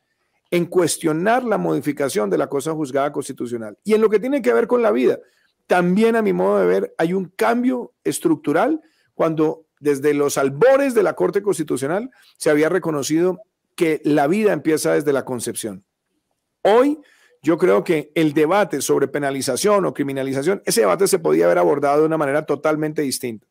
en 0.51 0.65
cuestionar 0.65 1.43
la 1.43 1.57
modificación 1.57 2.29
de 2.29 2.37
la 2.37 2.47
cosa 2.47 2.73
juzgada 2.73 3.11
constitucional. 3.11 3.77
Y 3.83 3.93
en 3.93 4.01
lo 4.01 4.09
que 4.09 4.19
tiene 4.19 4.41
que 4.41 4.53
ver 4.53 4.67
con 4.67 4.81
la 4.81 4.91
vida, 4.91 5.19
también 5.67 6.15
a 6.15 6.21
mi 6.21 6.33
modo 6.33 6.59
de 6.59 6.65
ver 6.65 6.95
hay 6.97 7.13
un 7.13 7.25
cambio 7.25 7.93
estructural 8.03 8.81
cuando 9.13 9.65
desde 9.79 10.13
los 10.13 10.37
albores 10.37 10.93
de 10.93 11.03
la 11.03 11.13
Corte 11.13 11.41
Constitucional 11.41 12.11
se 12.37 12.49
había 12.49 12.69
reconocido 12.69 13.41
que 13.75 14.01
la 14.03 14.27
vida 14.27 14.53
empieza 14.53 14.93
desde 14.93 15.13
la 15.13 15.25
concepción. 15.25 15.85
Hoy 16.61 16.99
yo 17.41 17.57
creo 17.57 17.83
que 17.83 18.11
el 18.15 18.33
debate 18.33 18.81
sobre 18.81 19.07
penalización 19.07 19.85
o 19.85 19.93
criminalización, 19.93 20.61
ese 20.65 20.81
debate 20.81 21.07
se 21.07 21.19
podía 21.19 21.45
haber 21.45 21.57
abordado 21.57 22.01
de 22.01 22.05
una 22.05 22.17
manera 22.17 22.45
totalmente 22.45 23.01
distinta, 23.01 23.47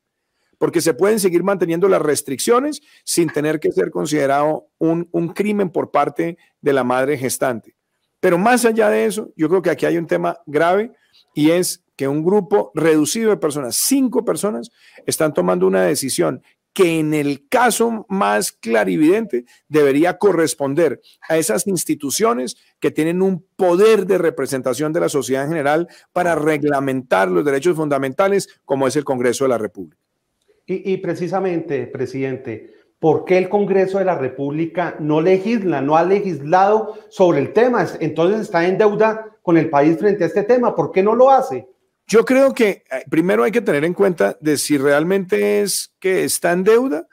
porque 0.59 0.83
se 0.83 0.93
pueden 0.93 1.19
seguir 1.19 1.43
manteniendo 1.43 1.89
las 1.89 2.03
restricciones 2.03 2.83
sin 3.05 3.31
tener 3.31 3.61
que 3.61 3.73
ser 3.73 3.91
considerado 3.91 4.69
un, 4.77 5.09
un 5.13 5.29
crimen 5.29 5.71
por 5.71 5.91
parte 5.91 6.37
de 6.61 6.73
la 6.75 6.85
madre 6.85 7.17
gestante. 7.17 7.77
Pero 8.21 8.37
más 8.37 8.65
allá 8.65 8.91
de 8.91 9.07
eso, 9.07 9.33
yo 9.37 9.49
creo 9.49 9.63
que 9.63 9.71
aquí 9.71 9.87
hay 9.87 9.97
un 9.97 10.07
tema 10.07 10.39
grave 10.45 10.93
y 11.35 11.53
es 11.53 11.85
que 11.99 12.07
un 12.07 12.25
grupo 12.25 12.71
reducido 12.75 13.31
de 13.31 13.39
personas, 13.39 13.75
cinco 13.77 14.25
personas, 14.25 14.71
están 15.05 15.35
tomando 15.35 15.67
una 15.67 15.83
decisión 15.83 16.43
que 16.73 17.01
en 17.01 17.13
el 17.13 17.49
caso 17.49 18.07
más 18.09 18.53
clarividente 18.53 19.47
debería 19.69 20.17
corresponder 20.17 21.01
a 21.29 21.39
esas 21.39 21.67
instituciones 21.67 22.57
que 22.79 22.93
tienen 22.93 23.21
un 23.21 23.45
poder 23.57 24.07
de 24.07 24.17
representación 24.17 24.93
de 24.93 25.01
la 25.01 25.09
sociedad 25.09 25.43
en 25.43 25.49
general 25.49 25.89
para 26.13 26.37
reglamentar 26.37 27.33
los 27.33 27.45
derechos 27.45 27.75
fundamentales, 27.75 28.61
como 28.65 28.87
es 28.87 28.95
el 28.95 29.03
Congreso 29.03 29.45
de 29.45 29.49
la 29.49 29.59
República. 29.59 30.01
Y, 30.67 30.99
precisamente, 30.99 31.89
presidente, 31.89 32.75
¿por 33.01 33.25
qué 33.25 33.39
el 33.39 33.49
Congreso 33.49 33.99
de 33.99 34.05
la 34.05 34.17
República 34.17 34.95
no 35.01 35.21
legisla, 35.21 35.81
no 35.81 35.97
ha 35.97 36.05
legislado 36.05 36.95
sobre 37.09 37.41
el 37.41 37.53
tema? 37.53 37.89
Entonces 37.99 38.43
está 38.43 38.65
en 38.69 38.79
deuda 38.79 39.37
con 39.43 39.57
el 39.57 39.69
país 39.69 39.99
frente 39.99 40.23
a 40.23 40.27
este 40.29 40.45
tema. 40.45 40.77
¿Por 40.77 40.93
qué 40.93 41.03
no 41.03 41.17
lo 41.17 41.29
hace? 41.29 41.67
Yo 42.09 42.25
creo 42.25 42.55
que 42.55 42.85
eh, 42.91 43.05
primero 43.11 43.45
hay 43.45 43.53
que 43.53 43.61
tener 43.61 43.85
en 43.85 43.93
cuenta 43.93 44.39
de 44.41 44.57
si 44.57 44.79
realmente 44.79 45.61
es 45.61 45.93
que 46.01 46.25
está 46.25 46.53
en 46.53 46.65
deuda 46.65 47.07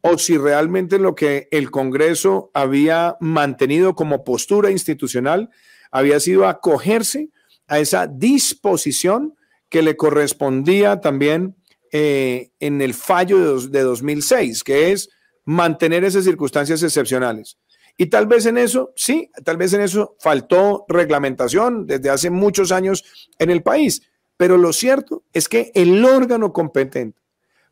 o 0.00 0.18
si 0.18 0.36
realmente 0.38 0.98
lo 0.98 1.14
que 1.14 1.46
el 1.52 1.70
Congreso 1.70 2.50
había 2.52 3.16
mantenido 3.20 3.94
como 3.94 4.24
postura 4.24 4.72
institucional 4.72 5.50
había 5.92 6.18
sido 6.18 6.48
acogerse 6.48 7.30
a 7.68 7.78
esa 7.78 8.08
disposición 8.08 9.36
que 9.68 9.82
le 9.82 9.96
correspondía 9.96 11.00
también 11.00 11.56
eh, 11.92 12.50
en 12.58 12.82
el 12.82 12.94
fallo 12.94 13.60
de, 13.60 13.68
de 13.68 13.82
2006, 13.82 14.64
que 14.64 14.90
es 14.90 15.10
mantener 15.44 16.02
esas 16.02 16.24
circunstancias 16.24 16.82
excepcionales. 16.82 17.56
Y 17.96 18.06
tal 18.06 18.26
vez 18.26 18.46
en 18.46 18.58
eso, 18.58 18.92
sí, 18.96 19.30
tal 19.44 19.58
vez 19.58 19.72
en 19.74 19.82
eso 19.82 20.16
faltó 20.18 20.86
reglamentación 20.88 21.86
desde 21.86 22.10
hace 22.10 22.30
muchos 22.30 22.72
años 22.72 23.04
en 23.38 23.50
el 23.50 23.62
país. 23.62 24.09
Pero 24.40 24.56
lo 24.56 24.72
cierto 24.72 25.22
es 25.34 25.50
que 25.50 25.70
el 25.74 26.02
órgano 26.02 26.50
competente 26.50 27.20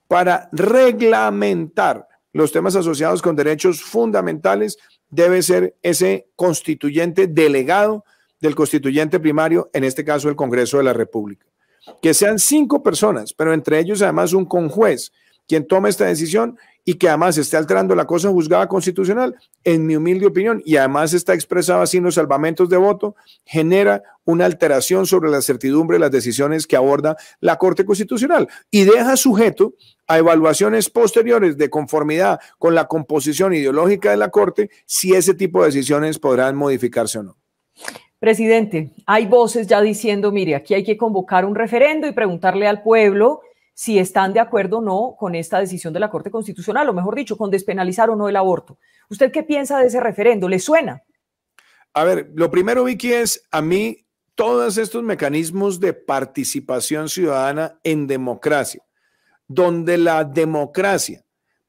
para 0.07 0.51
reglamentar 0.53 2.07
los 2.35 2.53
temas 2.53 2.77
asociados 2.77 3.23
con 3.23 3.35
derechos 3.35 3.83
fundamentales 3.83 4.77
debe 5.09 5.41
ser 5.41 5.79
ese 5.83 6.29
constituyente 6.37 7.27
delegado 7.27 8.05
del 8.39 8.55
constituyente 8.55 9.19
primario, 9.19 9.71
en 9.73 9.83
este 9.83 10.05
caso 10.05 10.29
el 10.29 10.37
Congreso 10.37 10.77
de 10.77 10.85
la 10.85 10.93
República. 10.93 11.47
Que 12.03 12.13
sean 12.13 12.39
cinco 12.39 12.83
personas, 12.83 13.33
pero 13.33 13.55
entre 13.55 13.79
ellos 13.79 14.03
además 14.03 14.35
un 14.35 14.45
conjuez, 14.45 15.11
quien 15.47 15.67
tome 15.67 15.89
esta 15.89 16.05
decisión 16.05 16.59
y 16.89 16.95
que 16.95 17.07
además 17.07 17.37
esté 17.37 17.59
alterando 17.59 17.95
la 17.95 18.07
cosa 18.07 18.31
juzgada 18.31 18.67
constitucional, 18.67 19.37
en 19.63 19.85
mi 19.85 19.95
humilde 19.95 20.25
opinión, 20.25 20.63
y 20.65 20.79
además 20.79 21.13
está 21.13 21.35
expresado 21.35 21.83
así 21.83 21.99
en 21.99 22.05
los 22.05 22.15
salvamentos 22.15 22.71
de 22.71 22.79
voto, 22.79 23.15
genera 23.45 24.03
una 24.25 24.47
alteración 24.47 25.05
sobre 25.05 25.29
la 25.31 25.43
certidumbre 25.43 25.97
de 25.97 26.01
las 26.01 26.11
decisiones 26.11 26.67
que 26.67 26.77
aborda 26.77 27.19
la 27.41 27.57
Corte 27.57 27.85
Constitucional 27.85 28.49
y 28.71 28.85
deja 28.85 29.19
sujeto 29.19 29.75
a 30.07 30.17
evaluaciones 30.17 30.89
posteriores 30.89 31.59
de 31.59 31.69
conformidad 31.69 32.41
con 32.59 32.75
la 32.75 32.87
composición 32.87 33.53
ideológica 33.53 34.11
de 34.11 34.17
la 34.17 34.31
Corte 34.31 34.71
si 34.87 35.13
ese 35.13 35.35
tipo 35.35 35.61
de 35.61 35.67
decisiones 35.67 36.19
podrán 36.19 36.57
modificarse 36.57 37.19
o 37.19 37.23
no. 37.23 37.37
Presidente, 38.19 38.95
hay 39.05 39.27
voces 39.27 39.67
ya 39.67 39.83
diciendo, 39.83 40.33
mire, 40.33 40.55
aquí 40.55 40.73
hay 40.73 40.85
que 40.85 40.97
convocar 40.97 41.45
un 41.45 41.55
referendo 41.55 42.07
y 42.07 42.13
preguntarle 42.13 42.67
al 42.67 42.81
pueblo 42.83 43.43
si 43.79 43.97
están 44.01 44.33
de 44.33 44.41
acuerdo 44.41 44.79
o 44.79 44.81
no 44.81 45.15
con 45.17 45.37
esta 45.37 45.61
decisión 45.61 45.93
de 45.93 46.01
la 46.01 46.11
Corte 46.11 46.33
Constitucional, 46.33 46.89
o 46.89 46.93
mejor 46.93 47.15
dicho, 47.15 47.37
con 47.37 47.49
despenalizar 47.49 48.11
o 48.11 48.17
no 48.17 48.29
el 48.29 48.35
aborto. 48.35 48.77
¿Usted 49.09 49.31
qué 49.31 49.45
piensa 49.45 49.79
de 49.79 49.87
ese 49.87 50.01
referendo? 50.01 50.49
¿Le 50.49 50.59
suena? 50.59 51.05
A 51.95 52.03
ver, 52.03 52.29
lo 52.35 52.51
primero, 52.51 52.83
Vicky, 52.83 53.13
es 53.13 53.47
a 53.53 53.63
mí 53.63 54.05
todos 54.35 54.79
estos 54.79 55.05
mecanismos 55.05 55.79
de 55.79 55.93
participación 55.93 57.09
ciudadana 57.09 57.79
en 57.85 58.09
democracia, 58.09 58.83
donde 59.47 59.97
la 59.97 60.25
democracia 60.25 61.25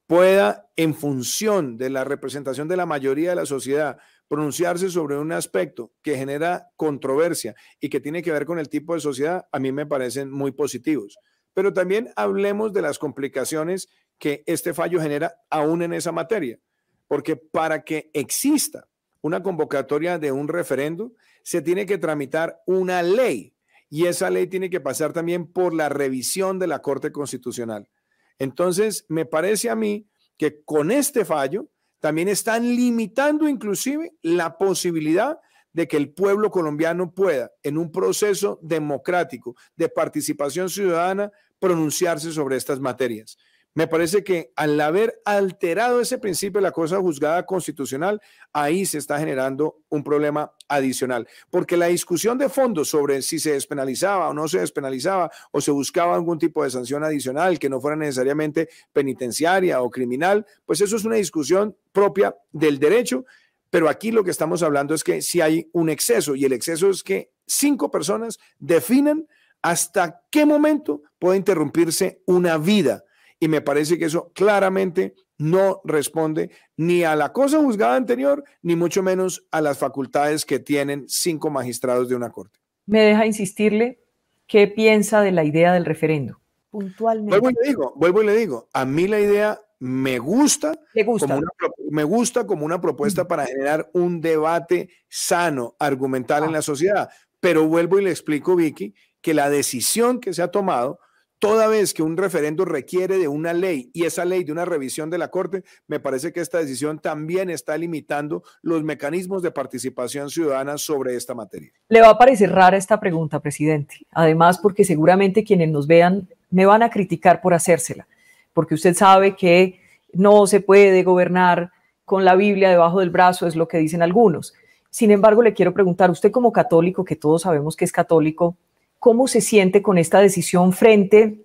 pueda, 0.07 0.67
en 0.77 0.95
función 0.95 1.77
de 1.77 1.91
la 1.91 2.05
representación 2.05 2.67
de 2.67 2.77
la 2.77 2.87
mayoría 2.87 3.29
de 3.29 3.35
la 3.35 3.45
sociedad, 3.45 3.99
pronunciarse 4.27 4.89
sobre 4.89 5.15
un 5.15 5.31
aspecto 5.31 5.91
que 6.01 6.17
genera 6.17 6.71
controversia 6.75 7.53
y 7.79 7.87
que 7.87 7.99
tiene 7.99 8.23
que 8.23 8.31
ver 8.31 8.47
con 8.47 8.57
el 8.57 8.67
tipo 8.67 8.95
de 8.95 8.99
sociedad, 8.99 9.47
a 9.51 9.59
mí 9.59 9.71
me 9.71 9.85
parecen 9.85 10.31
muy 10.31 10.51
positivos 10.51 11.19
pero 11.53 11.73
también 11.73 12.11
hablemos 12.15 12.73
de 12.73 12.81
las 12.81 12.99
complicaciones 12.99 13.89
que 14.17 14.43
este 14.45 14.73
fallo 14.73 15.01
genera 15.01 15.35
aún 15.49 15.81
en 15.81 15.93
esa 15.93 16.11
materia, 16.11 16.59
porque 17.07 17.35
para 17.35 17.83
que 17.83 18.11
exista 18.13 18.87
una 19.21 19.43
convocatoria 19.43 20.19
de 20.19 20.31
un 20.31 20.47
referendo, 20.47 21.13
se 21.43 21.61
tiene 21.61 21.85
que 21.85 21.97
tramitar 21.97 22.61
una 22.65 23.01
ley 23.01 23.53
y 23.89 24.05
esa 24.05 24.29
ley 24.29 24.47
tiene 24.47 24.69
que 24.69 24.79
pasar 24.79 25.13
también 25.13 25.51
por 25.51 25.73
la 25.73 25.89
revisión 25.89 26.59
de 26.59 26.67
la 26.67 26.81
Corte 26.81 27.11
Constitucional. 27.11 27.89
Entonces, 28.37 29.05
me 29.09 29.25
parece 29.25 29.69
a 29.69 29.75
mí 29.75 30.07
que 30.37 30.63
con 30.63 30.91
este 30.91 31.25
fallo 31.25 31.69
también 31.99 32.29
están 32.29 32.63
limitando 32.63 33.49
inclusive 33.49 34.13
la 34.21 34.57
posibilidad 34.57 35.39
de 35.73 35.87
que 35.87 35.97
el 35.97 36.09
pueblo 36.09 36.49
colombiano 36.49 37.13
pueda, 37.13 37.51
en 37.63 37.77
un 37.77 37.91
proceso 37.91 38.59
democrático 38.61 39.55
de 39.75 39.89
participación 39.89 40.69
ciudadana, 40.69 41.31
pronunciarse 41.59 42.31
sobre 42.31 42.55
estas 42.55 42.79
materias. 42.79 43.37
Me 43.75 43.87
parece 43.87 44.23
que 44.23 44.51
al 44.55 44.81
haber 44.81 45.21
alterado 45.25 46.01
ese 46.01 46.17
principio 46.17 46.59
de 46.59 46.63
la 46.63 46.71
cosa 46.71 46.99
juzgada 46.99 47.45
constitucional, 47.45 48.19
ahí 48.51 48.85
se 48.85 48.97
está 48.97 49.19
generando 49.19 49.77
un 49.89 50.03
problema 50.03 50.51
adicional, 50.67 51.27
porque 51.51 51.77
la 51.77 51.85
discusión 51.85 52.39
de 52.39 52.49
fondo 52.49 52.83
sobre 52.83 53.21
si 53.21 53.37
se 53.37 53.51
despenalizaba 53.51 54.29
o 54.29 54.33
no 54.33 54.47
se 54.47 54.59
despenalizaba 54.59 55.31
o 55.51 55.61
se 55.61 55.71
buscaba 55.71 56.15
algún 56.15 56.39
tipo 56.39 56.63
de 56.63 56.71
sanción 56.71 57.03
adicional 57.03 57.59
que 57.59 57.69
no 57.69 57.79
fuera 57.79 57.95
necesariamente 57.95 58.69
penitenciaria 58.91 59.81
o 59.81 59.89
criminal, 59.89 60.45
pues 60.65 60.81
eso 60.81 60.95
es 60.95 61.05
una 61.05 61.15
discusión 61.15 61.77
propia 61.91 62.35
del 62.51 62.79
derecho 62.79 63.25
pero 63.69 63.89
aquí 63.89 64.11
lo 64.11 64.23
que 64.23 64.31
estamos 64.31 64.63
hablando 64.63 64.93
es 64.93 65.03
que 65.03 65.21
si 65.21 65.41
hay 65.41 65.69
un 65.73 65.89
exceso 65.89 66.35
y 66.35 66.45
el 66.45 66.53
exceso 66.53 66.89
es 66.89 67.03
que 67.03 67.31
cinco 67.45 67.91
personas 67.91 68.39
definen 68.57 69.27
hasta 69.61 70.21
qué 70.31 70.45
momento 70.45 71.01
puede 71.19 71.37
interrumpirse 71.37 72.21
una 72.25 72.57
vida. 72.57 73.03
Y 73.39 73.47
me 73.47 73.61
parece 73.61 73.97
que 73.97 74.05
eso 74.05 74.31
claramente 74.33 75.13
no 75.37 75.81
responde 75.85 76.51
ni 76.75 77.03
a 77.03 77.15
la 77.15 77.31
cosa 77.31 77.59
juzgada 77.59 77.95
anterior, 77.95 78.43
ni 78.61 78.75
mucho 78.75 79.01
menos 79.01 79.45
a 79.51 79.61
las 79.61 79.77
facultades 79.77 80.45
que 80.45 80.59
tienen 80.59 81.05
cinco 81.07 81.49
magistrados 81.49 82.09
de 82.09 82.15
una 82.15 82.29
corte. 82.29 82.59
Me 82.85 83.01
deja 83.01 83.25
insistirle 83.25 83.99
qué 84.47 84.67
piensa 84.67 85.21
de 85.21 85.31
la 85.31 85.43
idea 85.43 85.73
del 85.73 85.85
referendo, 85.85 86.41
puntualmente. 86.69 87.39
Vuelvo 87.39 87.49
y 87.51 87.63
le 87.63 87.69
digo, 87.69 87.93
vuelvo 87.95 88.23
y 88.23 88.25
le 88.25 88.35
digo, 88.35 88.67
a 88.73 88.83
mí 88.83 89.07
la 89.07 89.19
idea 89.19 89.61
me 89.79 90.19
gusta, 90.19 90.73
Como 91.05 91.13
una, 91.13 91.51
me 91.89 92.03
gusta 92.03 92.45
como 92.45 92.65
una 92.65 92.81
propuesta 92.81 93.27
para 93.27 93.45
generar 93.45 93.89
un 93.93 94.19
debate 94.19 94.89
sano, 95.07 95.75
argumental 95.79 96.43
en 96.43 96.49
ah. 96.49 96.53
la 96.53 96.61
sociedad. 96.61 97.09
Pero 97.39 97.67
vuelvo 97.67 97.99
y 97.99 98.03
le 98.03 98.11
explico, 98.11 98.55
Vicky, 98.55 98.93
que 99.21 99.33
la 99.33 99.49
decisión 99.49 100.19
que 100.19 100.33
se 100.33 100.41
ha 100.41 100.49
tomado 100.49 100.99
toda 101.39 101.67
vez 101.67 101.93
que 101.93 102.03
un 102.03 102.17
referendo 102.17 102.65
requiere 102.65 103.17
de 103.17 103.27
una 103.27 103.53
ley 103.53 103.89
y 103.93 104.03
esa 104.03 104.25
ley 104.25 104.43
de 104.43 104.51
una 104.51 104.65
revisión 104.65 105.09
de 105.09 105.17
la 105.17 105.29
Corte, 105.29 105.63
me 105.87 105.99
parece 105.99 106.33
que 106.33 106.41
esta 106.41 106.59
decisión 106.59 106.99
también 106.99 107.49
está 107.49 107.77
limitando 107.77 108.43
los 108.61 108.83
mecanismos 108.83 109.41
de 109.41 109.51
participación 109.51 110.29
ciudadana 110.29 110.77
sobre 110.77 111.15
esta 111.15 111.33
materia. 111.33 111.71
Le 111.87 112.01
va 112.01 112.09
a 112.09 112.17
parecer 112.17 112.51
rara 112.51 112.77
esta 112.77 112.99
pregunta, 112.99 113.39
presidente. 113.39 114.05
Además, 114.11 114.59
porque 114.59 114.83
seguramente 114.83 115.45
quienes 115.45 115.69
nos 115.69 115.87
vean 115.87 116.27
me 116.51 116.65
van 116.65 116.83
a 116.83 116.89
criticar 116.89 117.41
por 117.41 117.53
hacérsela, 117.53 118.07
porque 118.53 118.75
usted 118.75 118.95
sabe 118.95 119.35
que 119.35 119.79
no 120.13 120.47
se 120.47 120.61
puede 120.61 121.03
gobernar 121.03 121.71
con 122.05 122.25
la 122.25 122.35
Biblia 122.35 122.69
debajo 122.69 122.99
del 122.99 123.11
brazo, 123.11 123.45
es 123.45 123.55
lo 123.55 123.67
que 123.67 123.77
dicen 123.77 124.01
algunos. 124.01 124.53
Sin 124.89 125.11
embargo, 125.11 125.43
le 125.43 125.53
quiero 125.53 125.73
preguntar, 125.73 126.09
usted 126.09 126.31
como 126.31 126.51
católico, 126.51 127.05
que 127.05 127.15
todos 127.15 127.43
sabemos 127.43 127.75
que 127.75 127.85
es 127.85 127.91
católico, 127.91 128.57
¿cómo 128.97 129.27
se 129.27 129.41
siente 129.41 129.81
con 129.81 129.97
esta 129.97 130.19
decisión 130.19 130.73
frente 130.73 131.41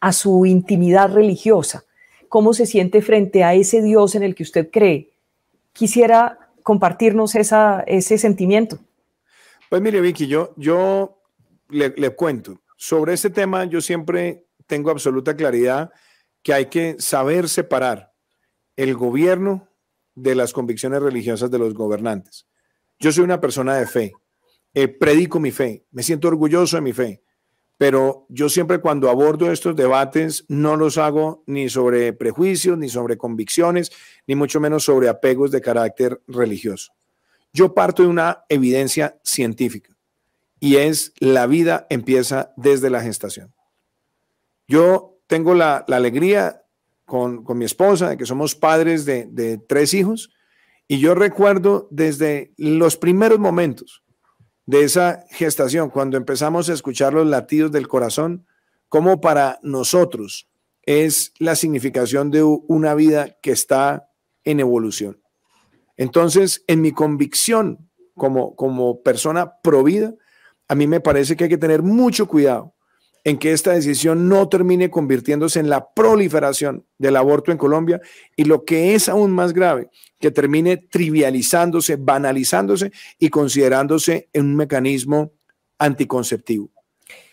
a 0.00 0.12
su 0.12 0.44
intimidad 0.44 1.12
religiosa? 1.12 1.84
¿Cómo 2.28 2.54
se 2.54 2.66
siente 2.66 3.02
frente 3.02 3.44
a 3.44 3.54
ese 3.54 3.82
Dios 3.82 4.14
en 4.14 4.24
el 4.24 4.34
que 4.34 4.42
usted 4.42 4.70
cree? 4.70 5.10
Quisiera 5.72 6.38
compartirnos 6.62 7.34
esa, 7.34 7.84
ese 7.86 8.18
sentimiento. 8.18 8.78
Pues 9.70 9.80
mire, 9.80 10.00
Vicky, 10.00 10.26
yo, 10.26 10.52
yo 10.56 11.18
le, 11.68 11.90
le 11.90 12.10
cuento. 12.10 12.60
Sobre 12.76 13.14
este 13.14 13.30
tema, 13.30 13.64
yo 13.64 13.80
siempre 13.80 14.44
tengo 14.66 14.90
absoluta 14.90 15.36
claridad 15.36 15.92
que 16.42 16.54
hay 16.54 16.66
que 16.66 16.96
saber 16.98 17.48
separar 17.48 18.12
el 18.76 18.94
gobierno 18.94 19.68
de 20.14 20.34
las 20.34 20.52
convicciones 20.52 21.02
religiosas 21.02 21.50
de 21.50 21.58
los 21.58 21.74
gobernantes. 21.74 22.46
Yo 22.98 23.12
soy 23.12 23.24
una 23.24 23.40
persona 23.40 23.76
de 23.76 23.86
fe. 23.86 24.12
Eh, 24.74 24.88
predico 24.88 25.38
mi 25.38 25.50
fe, 25.50 25.84
me 25.90 26.02
siento 26.02 26.28
orgulloso 26.28 26.76
de 26.76 26.82
mi 26.82 26.92
fe, 26.94 27.22
pero 27.76 28.26
yo 28.30 28.48
siempre 28.48 28.80
cuando 28.80 29.10
abordo 29.10 29.52
estos 29.52 29.76
debates 29.76 30.46
no 30.48 30.76
los 30.76 30.96
hago 30.96 31.42
ni 31.46 31.68
sobre 31.68 32.12
prejuicios, 32.14 32.78
ni 32.78 32.88
sobre 32.88 33.18
convicciones, 33.18 33.90
ni 34.26 34.34
mucho 34.34 34.60
menos 34.60 34.84
sobre 34.84 35.08
apegos 35.08 35.50
de 35.50 35.60
carácter 35.60 36.22
religioso. 36.26 36.92
Yo 37.52 37.74
parto 37.74 38.02
de 38.02 38.08
una 38.08 38.44
evidencia 38.48 39.18
científica 39.24 39.94
y 40.58 40.76
es 40.76 41.12
la 41.18 41.46
vida 41.46 41.86
empieza 41.90 42.54
desde 42.56 42.88
la 42.88 43.02
gestación. 43.02 43.52
Yo 44.68 45.11
tengo 45.32 45.54
la, 45.54 45.76
alegría 45.88 46.62
con, 47.06 47.42
mi 47.56 47.64
esposa 47.64 48.10
de 48.10 48.18
que 48.18 48.26
somos 48.26 48.54
padres 48.54 49.06
de, 49.06 49.24
de 49.24 49.56
tres 49.56 49.94
hijos 49.94 50.28
y 50.86 50.98
yo 50.98 51.14
recuerdo 51.14 51.88
desde 51.90 52.52
los 52.58 52.98
primeros 52.98 53.38
momentos 53.38 54.04
de 54.66 54.84
esa 54.84 55.24
gestación, 55.30 55.88
cuando 55.88 56.18
empezamos 56.18 56.68
a 56.68 56.74
escuchar 56.74 57.14
los 57.14 57.26
latidos 57.26 57.72
del 57.72 57.88
corazón, 57.88 58.46
como 58.90 59.22
para 59.22 59.58
nosotros 59.62 60.50
es 60.82 61.32
la 61.38 61.56
significación 61.56 62.30
de 62.30 62.42
una 62.42 62.94
vida 62.94 63.38
que 63.40 63.52
está 63.52 64.10
en 64.44 64.60
evolución. 64.60 65.22
Entonces, 65.96 66.62
en 66.66 66.82
mi 66.82 66.92
convicción 66.92 67.88
como, 68.14 68.54
como 68.54 69.02
persona 69.02 69.54
provida, 69.62 70.12
a 70.68 70.74
mí 70.74 70.86
me 70.86 71.00
parece 71.00 71.38
que 71.38 71.44
hay 71.44 71.50
que 71.50 71.56
tener 71.56 71.82
mucho 71.82 72.28
cuidado 72.28 72.74
en 73.24 73.38
que 73.38 73.52
esta 73.52 73.72
decisión 73.72 74.28
no 74.28 74.48
termine 74.48 74.90
convirtiéndose 74.90 75.60
en 75.60 75.70
la 75.70 75.92
proliferación 75.92 76.84
del 76.98 77.16
aborto 77.16 77.52
en 77.52 77.58
Colombia 77.58 78.00
y 78.36 78.44
lo 78.44 78.64
que 78.64 78.94
es 78.94 79.08
aún 79.08 79.30
más 79.30 79.52
grave, 79.52 79.90
que 80.18 80.30
termine 80.30 80.76
trivializándose, 80.76 81.96
banalizándose 81.96 82.92
y 83.18 83.28
considerándose 83.28 84.28
en 84.32 84.46
un 84.46 84.56
mecanismo 84.56 85.32
anticonceptivo. 85.78 86.70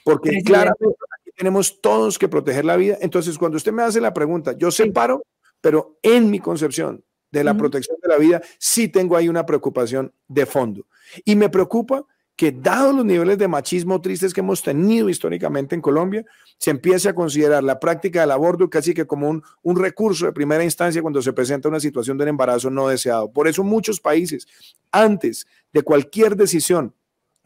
Porque 0.04 0.42
claramente 0.44 0.86
aquí 1.20 1.32
tenemos 1.36 1.82
todos 1.82 2.18
que 2.18 2.28
proteger 2.28 2.66
la 2.66 2.76
vida. 2.76 2.98
Entonces, 3.02 3.38
cuando 3.38 3.58
usted 3.58 3.72
me 3.72 3.84
hace 3.84 4.02
la 4.02 4.13
pregunta, 4.13 4.56
yo 4.58 4.72
separo, 4.72 5.24
pero 5.62 5.98
en 6.02 6.30
mi 6.30 6.40
concepción 6.40 7.04
de 7.32 7.44
la 7.44 7.56
protección 7.56 7.98
de 8.02 8.10
la 8.10 8.18
vida, 8.18 8.42
sí 8.58 8.88
tengo 8.88 9.16
ahí 9.16 9.30
una 9.30 9.46
preocupación 9.46 10.12
de 10.28 10.46
fondo. 10.46 10.88
Y 11.26 11.36
me 11.36 11.50
preocupa 11.50 12.06
que 12.39 12.54
dado 12.54 12.93
los 12.93 13.04
niveles 13.04 13.38
de 13.38 13.49
machismo 13.49 13.99
tristes 13.99 14.34
que 14.34 14.39
hemos 14.39 14.63
tenido 14.63 15.10
históricamente 15.10 15.75
en 15.75 15.82
Colombia, 15.82 16.25
se 16.58 16.71
empiece 16.71 17.10
a 17.10 17.13
considerar 17.13 17.65
la 17.65 17.82
práctica 17.82 18.21
del 18.21 18.32
aborto 18.32 18.69
casi 18.69 18.93
que 18.93 19.06
como 19.06 19.28
un, 19.28 19.43
un 19.62 19.75
recurso 19.75 20.25
de 20.25 20.32
primera 20.32 20.63
instancia 20.63 21.02
cuando 21.02 21.21
se 21.21 21.34
presenta 21.34 21.67
una 21.67 21.82
situación 21.82 22.17
de 22.17 22.30
embarazo 22.30 22.69
no 22.69 22.88
deseado. 22.88 23.30
Por 23.30 23.49
eso 23.49 23.62
muchos 23.65 23.99
países, 23.99 24.47
antes 24.89 25.47
de 25.73 25.82
cualquier 25.82 26.38
decisión 26.38 26.95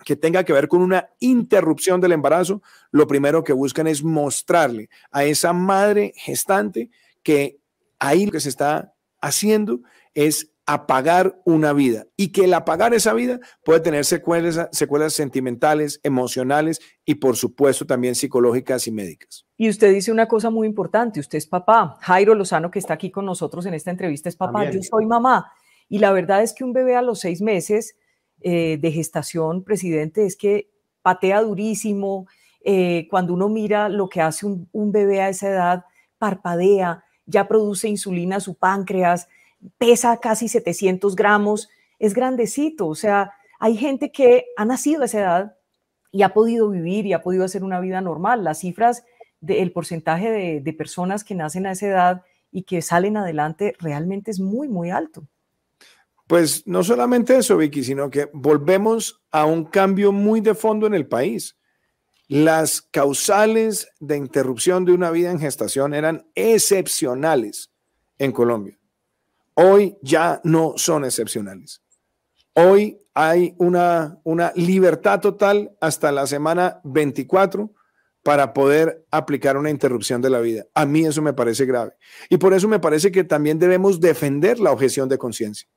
que 0.06 0.16
tenga 0.16 0.44
que 0.44 0.54
ver 0.54 0.68
con 0.68 0.84
una 0.84 1.10
interrupción 1.20 2.00
del 2.00 2.12
embarazo, 2.12 2.62
lo 2.92 3.08
primero 3.08 3.44
que 3.44 3.54
buscan 3.54 3.88
es 3.88 4.04
mostrarle 4.04 4.92
a 5.10 5.26
esa 5.26 5.54
madre 5.54 6.14
gestante 6.18 6.92
que 7.24 7.58
ahí 7.98 8.28
lo 8.28 8.32
que 8.32 8.42
se 8.42 8.50
está 8.50 8.94
haciendo 9.20 9.80
es 10.14 10.53
apagar 10.66 11.42
una 11.46 11.74
vida 11.74 12.06
y 12.16 12.32
que 12.32 12.46
el 12.46 12.54
apagar 12.54 12.94
esa 12.94 13.14
vida 13.14 13.40
puede 13.66 13.82
tener 13.82 14.06
secuelas, 14.06 14.70
secuelas 14.72 15.14
sentimentales, 15.14 16.00
emocionales 16.04 16.80
y 17.06 17.16
por 17.16 17.36
supuesto 17.36 17.86
también 17.86 18.16
psicológicas 18.16 18.88
y 18.88 18.92
médicas. 18.92 19.46
Y 19.58 19.70
usted 19.70 19.94
dice 19.94 20.12
una 20.12 20.28
cosa 20.28 20.50
muy 20.50 20.68
importante, 20.68 21.20
usted 21.20 21.38
es 21.38 21.48
papá. 21.48 21.98
Jairo 22.02 22.34
Lozano, 22.34 22.72
que 22.72 22.80
está 22.80 22.94
aquí 22.94 23.12
con 23.12 23.26
nosotros 23.26 23.66
en 23.66 23.74
esta 23.74 23.92
entrevista, 23.92 24.30
es 24.30 24.36
papá, 24.36 24.70
yo 24.70 24.82
soy 24.82 25.06
mamá. 25.06 25.52
Y 25.90 26.00
la 26.00 26.12
verdad 26.12 26.42
es 26.42 26.54
que 26.54 26.64
un 26.64 26.74
bebé 26.74 26.96
a 26.96 27.02
los 27.02 27.20
seis 27.20 27.42
meses 27.42 27.96
eh, 28.42 28.78
de 28.82 28.92
gestación, 28.92 29.64
presidente, 29.64 30.26
es 30.26 30.38
que 30.38 30.70
patea 31.02 31.42
durísimo. 31.42 32.28
Eh, 32.64 33.08
cuando 33.10 33.34
uno 33.34 33.50
mira 33.50 33.90
lo 33.90 34.08
que 34.08 34.22
hace 34.22 34.46
un, 34.46 34.70
un 34.72 34.94
bebé 34.94 35.22
a 35.22 35.30
esa 35.30 35.50
edad, 35.50 35.86
parpadea, 36.18 37.04
ya 37.26 37.48
produce 37.48 37.90
insulina 37.90 38.38
a 38.38 38.40
su 38.40 38.56
páncreas, 38.56 39.28
pesa 39.78 40.18
casi 40.18 40.48
700 40.48 41.16
gramos, 41.16 41.70
es 42.00 42.14
grandecito, 42.14 42.88
o 42.88 42.96
sea, 42.96 43.32
hay 43.60 43.78
gente 43.78 44.12
que 44.12 44.46
ha 44.58 44.66
nacido 44.66 45.04
a 45.04 45.06
esa 45.06 45.20
edad 45.20 45.58
y 46.12 46.24
ha 46.24 46.34
podido 46.34 46.70
vivir 46.70 47.06
y 47.06 47.14
ha 47.14 47.22
podido 47.22 47.46
hacer 47.46 47.64
una 47.64 47.80
vida 47.80 48.02
normal. 48.02 48.44
Las 48.44 48.60
cifras 48.60 49.04
del 49.40 49.72
porcentaje 49.72 50.30
de, 50.30 50.62
de 50.62 50.74
personas 50.74 51.24
que 51.24 51.34
nacen 51.34 51.66
a 51.66 51.72
esa 51.72 51.88
edad 51.88 52.22
y 52.52 52.64
que 52.64 52.82
salen 52.82 53.18
adelante 53.18 53.74
realmente 53.80 54.32
es 54.32 54.40
muy, 54.40 54.68
muy 54.68 54.92
alto. 54.92 55.28
Pues 56.28 56.68
no 56.68 56.84
solamente 56.84 57.38
eso, 57.38 57.58
Vicky, 57.58 57.84
sino 57.84 58.10
que 58.10 58.30
volvemos 58.34 59.24
a 59.32 59.46
un 59.46 59.66
cambio 59.66 60.12
muy 60.12 60.42
de 60.42 60.56
fondo 60.56 60.88
en 60.88 60.94
el 60.94 61.08
país. 61.08 61.58
Las 62.28 62.82
causales 62.82 63.90
de 64.00 64.18
interrupción 64.18 64.86
de 64.86 64.94
una 64.94 65.10
vida 65.10 65.32
en 65.32 65.40
gestación 65.40 65.94
eran 65.94 66.28
excepcionales 66.36 67.72
en 68.18 68.32
Colombia 68.32 68.78
hoy 69.56 69.98
ya 70.02 70.42
no 70.44 70.74
son 70.78 71.06
excepcionales. 71.06 71.82
Hoy 72.54 73.00
hay 73.14 73.56
una, 73.58 74.20
una 74.24 74.52
libertad 74.56 75.20
total 75.20 75.76
hasta 75.82 76.12
la 76.12 76.28
semana 76.28 76.82
24 76.84 77.74
para 78.24 78.54
poder 78.54 79.06
aplicar 79.12 79.58
una 79.58 79.70
interrupción 79.70 80.22
de 80.22 80.30
la 80.30 80.40
vida. 80.40 80.66
A 80.74 80.86
mí 80.86 81.06
eso 81.06 81.22
me 81.22 81.34
parece 81.34 81.66
grave. 81.66 81.94
Y 82.30 82.38
por 82.38 82.54
eso 82.54 82.68
me 82.68 82.80
parece 82.80 83.12
que 83.12 83.24
también 83.24 83.60
debemos 83.60 84.00
defender 84.00 84.60
la 84.60 84.72
objeción 84.72 85.10
de 85.10 85.18
conciencia. 85.18 85.68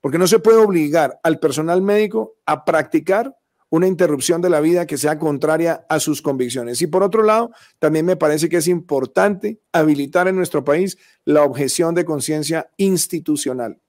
Porque 0.00 0.18
no 0.18 0.26
se 0.26 0.38
puede 0.38 0.58
obligar 0.58 1.18
al 1.22 1.38
personal 1.38 1.80
médico 1.82 2.36
a 2.44 2.64
practicar 2.64 3.34
una 3.70 3.86
interrupción 3.86 4.42
de 4.42 4.50
la 4.50 4.60
vida 4.60 4.86
que 4.86 4.98
sea 4.98 5.18
contraria 5.18 5.86
a 5.88 6.00
sus 6.00 6.20
convicciones. 6.20 6.82
Y 6.82 6.88
por 6.88 7.02
otro 7.02 7.22
lado, 7.22 7.52
también 7.78 8.04
me 8.04 8.16
parece 8.16 8.48
que 8.48 8.58
es 8.58 8.68
importante 8.68 9.60
habilitar 9.72 10.28
en 10.28 10.36
nuestro 10.36 10.64
país 10.64 10.98
la 11.24 11.44
objeción 11.44 11.94
de 11.94 12.04
conciencia 12.04 12.70
institucional, 12.76 13.80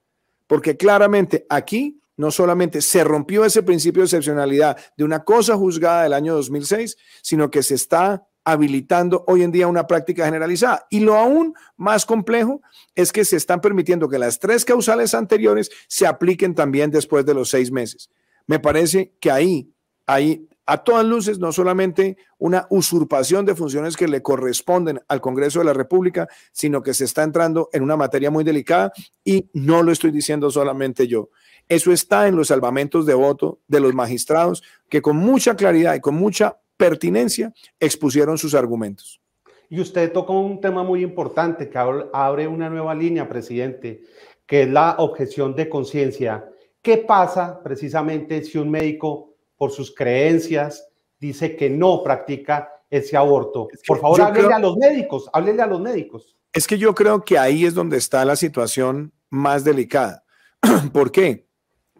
porque 0.46 0.76
claramente 0.76 1.46
aquí 1.50 2.00
no 2.16 2.30
solamente 2.30 2.80
se 2.80 3.04
rompió 3.04 3.44
ese 3.44 3.62
principio 3.62 4.02
de 4.02 4.06
excepcionalidad 4.06 4.76
de 4.96 5.04
una 5.04 5.24
cosa 5.24 5.56
juzgada 5.56 6.04
del 6.04 6.12
año 6.12 6.34
2006, 6.34 6.96
sino 7.20 7.50
que 7.50 7.62
se 7.62 7.74
está 7.74 8.26
habilitando 8.44 9.24
hoy 9.28 9.42
en 9.42 9.52
día 9.52 9.66
una 9.66 9.86
práctica 9.86 10.24
generalizada. 10.24 10.86
Y 10.90 11.00
lo 11.00 11.16
aún 11.16 11.54
más 11.76 12.04
complejo 12.06 12.60
es 12.94 13.12
que 13.12 13.24
se 13.24 13.36
están 13.36 13.60
permitiendo 13.60 14.08
que 14.08 14.18
las 14.18 14.38
tres 14.38 14.64
causales 14.64 15.14
anteriores 15.14 15.70
se 15.88 16.06
apliquen 16.06 16.54
también 16.54 16.90
después 16.90 17.24
de 17.24 17.34
los 17.34 17.50
seis 17.50 17.70
meses. 17.70 18.10
Me 18.46 18.58
parece 18.58 19.12
que 19.20 19.30
ahí 19.30 19.72
hay 20.06 20.48
a 20.66 20.84
todas 20.84 21.04
luces 21.04 21.38
no 21.38 21.52
solamente 21.52 22.16
una 22.38 22.66
usurpación 22.70 23.44
de 23.44 23.54
funciones 23.54 23.96
que 23.96 24.06
le 24.06 24.22
corresponden 24.22 25.00
al 25.08 25.20
Congreso 25.20 25.58
de 25.58 25.64
la 25.64 25.72
República, 25.72 26.28
sino 26.52 26.82
que 26.82 26.94
se 26.94 27.04
está 27.04 27.24
entrando 27.24 27.68
en 27.72 27.82
una 27.82 27.96
materia 27.96 28.30
muy 28.30 28.44
delicada 28.44 28.92
y 29.24 29.50
no 29.52 29.82
lo 29.82 29.90
estoy 29.92 30.12
diciendo 30.12 30.50
solamente 30.50 31.08
yo. 31.08 31.30
Eso 31.68 31.92
está 31.92 32.28
en 32.28 32.36
los 32.36 32.48
salvamentos 32.48 33.06
de 33.06 33.14
voto 33.14 33.60
de 33.66 33.80
los 33.80 33.94
magistrados 33.94 34.62
que 34.88 35.02
con 35.02 35.16
mucha 35.16 35.56
claridad 35.56 35.94
y 35.94 36.00
con 36.00 36.14
mucha 36.14 36.58
pertinencia 36.76 37.52
expusieron 37.80 38.38
sus 38.38 38.54
argumentos. 38.54 39.20
Y 39.68 39.80
usted 39.80 40.12
tocó 40.12 40.38
un 40.38 40.60
tema 40.60 40.82
muy 40.82 41.02
importante 41.02 41.70
que 41.70 41.78
abre 41.78 42.46
una 42.46 42.68
nueva 42.68 42.94
línea, 42.94 43.28
presidente, 43.28 44.02
que 44.46 44.62
es 44.62 44.68
la 44.68 44.96
objeción 44.98 45.54
de 45.54 45.68
conciencia. 45.68 46.51
¿Qué 46.82 46.98
pasa 46.98 47.62
precisamente 47.62 48.42
si 48.42 48.58
un 48.58 48.68
médico, 48.68 49.36
por 49.56 49.70
sus 49.70 49.94
creencias, 49.94 50.88
dice 51.20 51.54
que 51.54 51.70
no 51.70 52.02
practica 52.02 52.68
ese 52.90 53.16
aborto? 53.16 53.68
Por 53.86 54.00
favor, 54.00 54.20
háblele 54.20 54.52
a 54.52 54.58
los 54.58 54.76
médicos, 54.76 55.30
háblele 55.32 55.62
a 55.62 55.66
los 55.68 55.80
médicos. 55.80 56.36
Es 56.52 56.66
que 56.66 56.76
yo 56.78 56.92
creo 56.92 57.24
que 57.24 57.38
ahí 57.38 57.64
es 57.64 57.74
donde 57.74 57.96
está 57.96 58.24
la 58.24 58.34
situación 58.34 59.12
más 59.30 59.62
delicada. 59.62 60.24
¿Por 60.92 61.12
qué? 61.12 61.46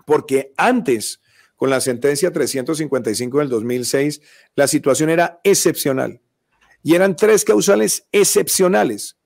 Porque 0.05 0.53
antes, 0.57 1.21
con 1.55 1.71
la 1.71 1.81
sentencia 1.81 2.33
355 2.33 3.39
del 3.39 3.49
2006, 3.49 4.21
la 4.57 4.67
situación 4.67 5.11
era 5.11 5.41
excepcional 5.45 6.21
y 6.83 6.97
eran 6.97 7.15
tres 7.15 7.45
causales 7.45 8.09
excepcionales. 8.11 9.17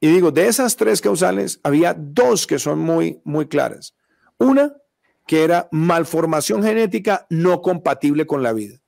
Y 0.00 0.08
digo, 0.08 0.30
de 0.30 0.48
esas 0.48 0.76
tres 0.76 1.02
causales 1.02 1.60
había 1.62 1.94
dos 1.94 2.46
que 2.46 2.58
son 2.58 2.78
muy, 2.78 3.20
muy 3.24 3.46
claras. 3.46 3.94
Una, 4.38 4.74
que 5.26 5.44
era 5.44 5.68
malformación 5.72 6.62
genética 6.62 7.26
no 7.30 7.60
compatible 7.60 8.26
con 8.26 8.42
la 8.42 8.52
vida. 8.52 8.80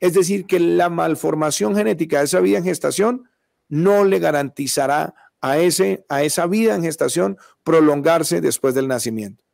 Es 0.00 0.12
decir, 0.12 0.44
que 0.44 0.60
la 0.60 0.90
malformación 0.90 1.76
genética 1.76 2.18
de 2.18 2.24
esa 2.24 2.40
vida 2.40 2.58
en 2.58 2.64
gestación 2.64 3.28
no 3.68 4.04
le 4.04 4.18
garantizará 4.18 5.14
a, 5.40 5.58
ese, 5.58 6.04
a 6.08 6.22
esa 6.22 6.46
vida 6.46 6.74
en 6.74 6.82
gestación 6.82 7.38
prolongarse 7.62 8.40
después 8.40 8.74
del 8.74 8.88
nacimiento. 8.88 9.44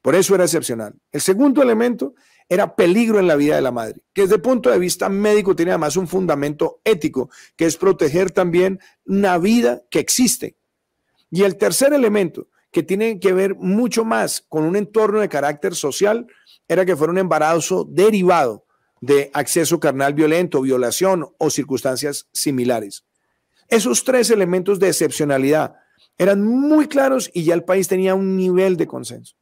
Por 0.00 0.14
eso 0.14 0.34
era 0.34 0.44
excepcional. 0.44 0.94
El 1.10 1.20
segundo 1.20 1.62
elemento 1.62 2.14
era 2.48 2.74
peligro 2.74 3.18
en 3.18 3.26
la 3.26 3.36
vida 3.36 3.56
de 3.56 3.62
la 3.62 3.70
madre, 3.70 4.02
que 4.12 4.22
desde 4.22 4.34
el 4.36 4.42
punto 4.42 4.70
de 4.70 4.78
vista 4.78 5.08
médico 5.08 5.56
tiene 5.56 5.70
además 5.72 5.96
un 5.96 6.08
fundamento 6.08 6.80
ético, 6.84 7.30
que 7.56 7.66
es 7.66 7.76
proteger 7.76 8.30
también 8.30 8.80
una 9.06 9.38
vida 9.38 9.82
que 9.90 10.00
existe. 10.00 10.56
Y 11.30 11.44
el 11.44 11.56
tercer 11.56 11.94
elemento, 11.94 12.48
que 12.72 12.82
tiene 12.82 13.20
que 13.20 13.32
ver 13.32 13.54
mucho 13.54 14.04
más 14.04 14.44
con 14.48 14.64
un 14.64 14.76
entorno 14.76 15.20
de 15.20 15.28
carácter 15.28 15.74
social, 15.74 16.26
era 16.66 16.84
que 16.84 16.96
fuera 16.96 17.12
un 17.12 17.18
embarazo 17.18 17.86
derivado 17.88 18.64
de 19.00 19.30
acceso 19.34 19.78
carnal 19.78 20.14
violento, 20.14 20.62
violación 20.62 21.28
o 21.38 21.50
circunstancias 21.50 22.28
similares. 22.32 23.04
Esos 23.68 24.04
tres 24.04 24.30
elementos 24.30 24.78
de 24.78 24.88
excepcionalidad 24.88 25.74
eran 26.16 26.44
muy 26.44 26.88
claros 26.88 27.30
y 27.34 27.44
ya 27.44 27.54
el 27.54 27.64
país 27.64 27.88
tenía 27.88 28.14
un 28.14 28.36
nivel 28.36 28.76
de 28.76 28.86
consenso. 28.86 29.36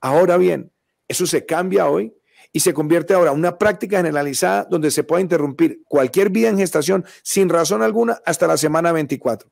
Ahora 0.00 0.36
bien, 0.36 0.70
eso 1.08 1.26
se 1.26 1.44
cambia 1.44 1.88
hoy 1.88 2.14
y 2.52 2.60
se 2.60 2.74
convierte 2.74 3.14
ahora 3.14 3.32
en 3.32 3.38
una 3.38 3.58
práctica 3.58 3.96
generalizada 3.96 4.66
donde 4.70 4.90
se 4.90 5.04
puede 5.04 5.22
interrumpir 5.22 5.82
cualquier 5.88 6.30
vida 6.30 6.48
en 6.48 6.58
gestación 6.58 7.04
sin 7.22 7.48
razón 7.48 7.82
alguna 7.82 8.20
hasta 8.26 8.46
la 8.46 8.56
semana 8.56 8.92
24. 8.92 9.50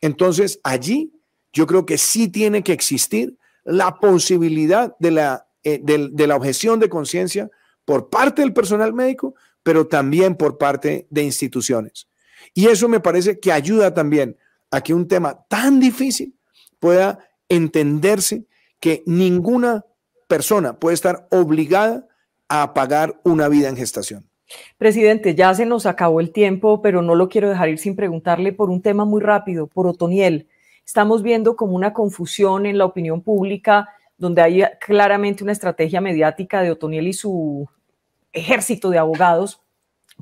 Entonces, 0.00 0.58
allí 0.64 1.13
yo 1.54 1.66
creo 1.66 1.86
que 1.86 1.96
sí 1.96 2.28
tiene 2.28 2.62
que 2.62 2.72
existir 2.72 3.38
la 3.64 3.98
posibilidad 3.98 4.94
de 4.98 5.10
la, 5.10 5.46
eh, 5.62 5.80
de 5.82 6.26
la 6.26 6.36
objeción 6.36 6.80
de 6.80 6.90
conciencia 6.90 7.50
por 7.86 8.10
parte 8.10 8.42
del 8.42 8.52
personal 8.52 8.92
médico, 8.92 9.34
pero 9.62 9.86
también 9.86 10.34
por 10.34 10.58
parte 10.58 11.06
de 11.08 11.22
instituciones. 11.22 12.08
Y 12.52 12.66
eso 12.66 12.88
me 12.88 13.00
parece 13.00 13.40
que 13.40 13.52
ayuda 13.52 13.94
también 13.94 14.36
a 14.70 14.82
que 14.82 14.92
un 14.92 15.08
tema 15.08 15.46
tan 15.48 15.80
difícil 15.80 16.34
pueda 16.78 17.20
entenderse 17.48 18.44
que 18.80 19.02
ninguna 19.06 19.84
persona 20.28 20.78
puede 20.78 20.94
estar 20.94 21.26
obligada 21.30 22.06
a 22.48 22.74
pagar 22.74 23.20
una 23.24 23.48
vida 23.48 23.68
en 23.68 23.76
gestación. 23.76 24.28
Presidente, 24.76 25.34
ya 25.34 25.54
se 25.54 25.64
nos 25.64 25.86
acabó 25.86 26.20
el 26.20 26.30
tiempo, 26.30 26.82
pero 26.82 27.00
no 27.00 27.14
lo 27.14 27.28
quiero 27.28 27.48
dejar 27.48 27.70
ir 27.70 27.78
sin 27.78 27.96
preguntarle 27.96 28.52
por 28.52 28.68
un 28.70 28.82
tema 28.82 29.04
muy 29.04 29.22
rápido, 29.22 29.66
por 29.66 29.86
Otoniel. 29.86 30.48
Estamos 30.84 31.22
viendo 31.22 31.56
como 31.56 31.74
una 31.74 31.92
confusión 31.92 32.66
en 32.66 32.78
la 32.78 32.84
opinión 32.84 33.22
pública, 33.22 33.88
donde 34.16 34.42
hay 34.42 34.62
claramente 34.80 35.42
una 35.42 35.52
estrategia 35.52 36.00
mediática 36.00 36.62
de 36.62 36.70
Otoniel 36.70 37.08
y 37.08 37.12
su 37.12 37.68
ejército 38.32 38.90
de 38.90 38.98
abogados 38.98 39.60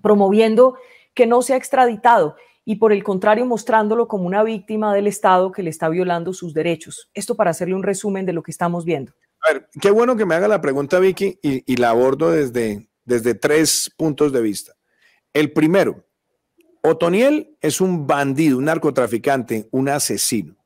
promoviendo 0.01 0.77
que 1.15 1.27
no 1.27 1.43
sea 1.43 1.57
extraditado 1.57 2.37
y 2.65 2.77
por 2.77 2.93
el 2.93 3.03
contrario 3.03 3.45
mostrándolo 3.45 4.07
como 4.09 4.27
una 4.27 4.43
víctima 4.45 4.95
del 4.95 5.07
Estado 5.07 5.51
que 5.51 5.63
le 5.63 5.71
está 5.71 5.89
violando 5.89 6.33
sus 6.33 6.55
derechos. 6.55 7.11
Esto 7.13 7.35
para 7.35 7.51
hacerle 7.51 7.75
un 7.75 7.83
resumen 7.83 8.25
de 8.25 8.33
lo 8.33 8.43
que 8.43 8.53
estamos 8.53 8.85
viendo. 8.85 9.13
A 9.41 9.53
ver, 9.53 9.69
qué 9.81 9.91
bueno 9.91 10.17
que 10.17 10.25
me 10.25 10.37
haga 10.37 10.47
la 10.47 10.61
pregunta, 10.61 11.01
Vicky, 11.01 11.39
y, 11.43 11.77
la 11.77 11.91
abordo 11.91 12.31
desde, 12.31 12.89
desde 13.05 13.35
tres 13.35 13.93
puntos 13.97 14.33
de 14.33 14.41
vista. 14.41 14.73
El 15.33 15.53
primero, 15.53 16.05
Otoniel 16.83 17.57
es 17.61 17.81
un 17.81 18.07
bandido, 18.07 18.59
un 18.59 18.65
narcotraficante, 18.65 19.69
un 19.71 19.89
asesino. 19.89 20.57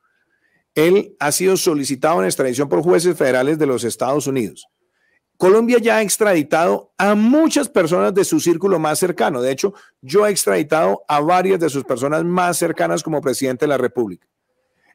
Él 0.75 1.15
ha 1.21 1.31
sido 1.31 1.57
solicitado 1.57 2.21
en 2.21 2.27
extradición 2.27 2.69
por 2.69 2.83
jueces 2.83 3.17
federales 3.17 3.59
de 3.59 3.67
los 3.67 3.85
Estados 3.85 4.27
Unidos. 4.27 4.67
Colombia 5.37 5.79
ya 5.79 5.99
ha 5.99 6.03
extraditado 6.03 6.95
a 6.97 7.15
muchas 7.15 7.69
personas 7.69 8.15
de 8.15 8.25
su 8.25 8.41
círculo 8.41 8.79
más 8.79 8.99
cercano. 8.99 9.43
De 9.43 9.53
hecho, 9.53 9.75
yo 10.01 10.27
he 10.27 10.31
extraditado 10.31 11.05
a 11.09 11.21
varias 11.21 11.61
de 11.61 11.69
sus 11.69 11.85
personas 11.85 12.25
más 12.25 12.57
cercanas 12.57 13.03
como 13.03 13.21
presidente 13.21 13.67
de 13.67 13.69
la 13.69 13.79
República. 13.79 14.27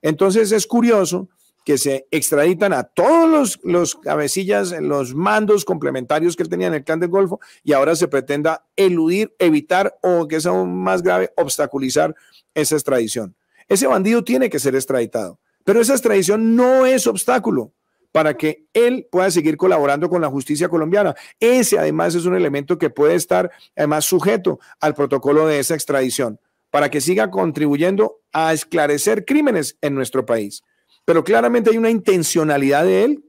Entonces 0.01 0.51
es 0.51 0.65
curioso 0.65 1.29
que 1.65 1.77
se 1.77 2.07
extraditan 2.11 2.73
a 2.73 2.83
todos 2.83 3.29
los, 3.29 3.59
los 3.63 3.95
cabecillas, 3.95 4.71
los 4.81 5.13
mandos 5.13 5.65
complementarios 5.65 6.35
que 6.35 6.43
él 6.43 6.49
tenía 6.49 6.67
en 6.67 6.73
el 6.73 6.83
clan 6.83 6.99
del 6.99 7.09
Golfo 7.09 7.39
y 7.63 7.73
ahora 7.73 7.95
se 7.95 8.07
pretenda 8.07 8.65
eludir, 8.75 9.35
evitar 9.39 9.97
o, 10.01 10.27
que 10.27 10.37
es 10.37 10.45
aún 10.45 10.81
más 10.81 11.03
grave, 11.03 11.31
obstaculizar 11.37 12.15
esa 12.53 12.75
extradición. 12.75 13.35
Ese 13.67 13.87
bandido 13.87 14.23
tiene 14.23 14.49
que 14.49 14.59
ser 14.59 14.75
extraditado, 14.75 15.39
pero 15.63 15.79
esa 15.79 15.93
extradición 15.93 16.55
no 16.55 16.85
es 16.85 17.07
obstáculo 17.07 17.73
para 18.11 18.35
que 18.35 18.65
él 18.73 19.07
pueda 19.09 19.31
seguir 19.31 19.57
colaborando 19.57 20.09
con 20.09 20.21
la 20.21 20.29
justicia 20.29 20.67
colombiana. 20.67 21.15
Ese 21.39 21.79
además 21.79 22.15
es 22.15 22.25
un 22.25 22.35
elemento 22.35 22.77
que 22.77 22.89
puede 22.89 23.15
estar 23.15 23.51
además 23.75 24.05
sujeto 24.05 24.59
al 24.79 24.93
protocolo 24.93 25.47
de 25.47 25.59
esa 25.59 25.75
extradición, 25.75 26.39
para 26.69 26.89
que 26.89 27.01
siga 27.01 27.29
contribuyendo 27.29 28.19
a 28.33 28.53
esclarecer 28.53 29.25
crímenes 29.25 29.77
en 29.81 29.95
nuestro 29.95 30.25
país. 30.25 30.63
Pero 31.05 31.23
claramente 31.23 31.69
hay 31.69 31.77
una 31.77 31.89
intencionalidad 31.89 32.83
de 32.83 33.03
él 33.03 33.25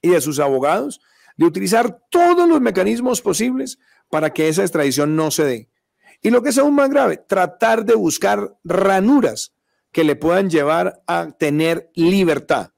y 0.00 0.10
de 0.10 0.20
sus 0.20 0.38
abogados 0.38 1.00
de 1.36 1.46
utilizar 1.46 2.00
todos 2.10 2.48
los 2.48 2.60
mecanismos 2.60 3.20
posibles 3.20 3.78
para 4.10 4.30
que 4.30 4.48
esa 4.48 4.62
extradición 4.62 5.16
no 5.16 5.30
se 5.30 5.44
dé. 5.44 5.68
Y 6.20 6.30
lo 6.30 6.42
que 6.42 6.50
es 6.50 6.58
aún 6.58 6.74
más 6.74 6.90
grave, 6.90 7.16
tratar 7.16 7.84
de 7.84 7.94
buscar 7.94 8.56
ranuras 8.64 9.52
que 9.90 10.04
le 10.04 10.16
puedan 10.16 10.50
llevar 10.50 11.02
a 11.06 11.30
tener 11.32 11.90
libertad. 11.94 12.70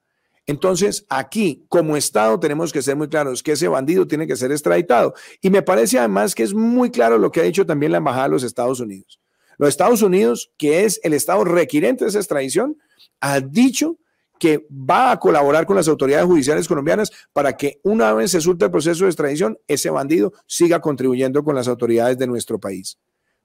Entonces, 0.47 1.07
aquí, 1.09 1.65
como 1.69 1.97
Estado, 1.97 2.39
tenemos 2.39 2.73
que 2.73 2.83
ser 2.83 2.97
muy 2.97 3.09
claros 3.09 3.43
que 3.43 3.53
ese 3.53 3.69
bandido 3.69 4.07
tiene 4.07 4.27
que 4.27 4.37
ser 4.37 4.53
extraditado. 4.53 5.15
Y 5.41 5.51
me 5.51 5.63
parece 5.63 5.99
además 5.99 6.35
que 6.35 6.43
es 6.43 6.53
muy 6.53 6.91
claro 6.91 7.19
lo 7.19 7.31
que 7.31 7.41
ha 7.41 7.45
dicho 7.45 7.65
también 7.65 7.93
la 7.93 7.99
Embajada 7.99 8.25
de 8.25 8.31
los 8.31 8.43
Estados 8.43 8.81
Unidos. 8.81 9.21
Los 9.57 9.71
Estados 9.71 10.03
Unidos, 10.03 10.53
que 10.59 10.85
es 10.85 11.01
el 11.03 11.15
Estado 11.15 11.45
requiriente 11.45 12.05
de 12.05 12.11
esa 12.11 12.19
extradición, 12.19 12.77
ha 13.21 13.41
dicho 13.41 13.99
que 14.39 14.67
va 14.71 15.13
a 15.13 15.19
colaborar 15.19 15.67
con 15.67 15.77
las 15.77 15.89
autoridades 15.89 16.27
judiciales 16.27 16.69
colombianas 16.69 17.11
para 17.33 17.57
que 17.57 17.81
una 17.83 18.13
vez 18.13 18.33
se 18.33 18.41
suelte 18.41 18.67
el 18.67 18.71
proceso 18.71 19.05
de 19.05 19.11
extradición, 19.11 19.59
ese 19.67 19.91
bandido 19.91 20.33
siga 20.47 20.81
contribuyendo 20.81 21.45
con 21.45 21.55
las 21.55 21.69
autoridades 21.69 22.19
de 22.19 22.27
nuestro 22.27 22.59
país. 22.59 22.99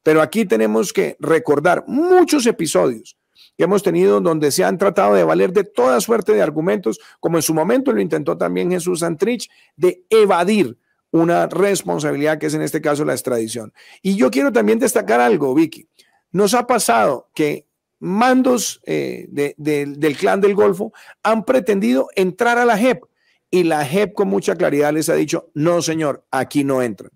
Pero 0.04 0.22
aquí 0.22 0.46
tenemos 0.46 0.94
que 0.94 1.18
recordar 1.20 1.84
muchos 1.88 2.46
episodios 2.46 3.18
que 3.58 3.66
hemos 3.66 3.84
tenido 3.84 4.22
donde 4.22 4.52
se 4.52 4.64
han 4.64 4.78
tratado 4.78 5.16
de 5.16 5.24
valer 5.24 5.52
de 5.52 5.66
toda 5.66 6.00
suerte 6.00 6.34
de 6.34 6.42
argumentos, 6.42 7.00
como 7.20 7.38
en 7.38 7.42
su 7.42 7.54
momento 7.54 7.92
lo 7.92 8.02
intentó 8.02 8.38
también 8.38 8.72
Jesús 8.72 9.02
Santrich, 9.02 9.50
de 9.76 10.06
evadir 10.10 10.78
una 11.12 11.48
responsabilidad 11.48 12.38
que 12.38 12.46
es 12.48 12.54
en 12.54 12.62
este 12.62 12.82
caso 12.82 13.04
la 13.04 13.14
extradición. 13.14 13.74
Y 14.02 14.16
yo 14.16 14.32
quiero 14.32 14.52
también 14.52 14.80
destacar 14.80 15.20
algo, 15.20 15.54
Vicky. 15.54 15.88
Nos 16.32 16.54
ha 16.54 16.68
pasado 16.68 17.30
que 17.34 17.68
mandos 18.00 18.82
eh, 18.86 19.28
del 19.30 20.18
clan 20.18 20.42
del 20.42 20.56
Golfo 20.56 20.94
han 21.24 21.46
pretendido 21.46 22.08
entrar 22.16 22.58
a 22.58 22.66
la 22.66 22.78
JEP 22.78 23.04
y 23.52 23.64
la 23.64 23.86
JEP 23.86 24.14
con 24.14 24.28
mucha 24.28 24.56
claridad 24.56 24.94
les 24.94 25.10
ha 25.10 25.16
dicho, 25.16 25.50
no 25.54 25.82
señor, 25.82 26.26
aquí 26.32 26.64
no 26.64 26.82
entran. 26.82 27.12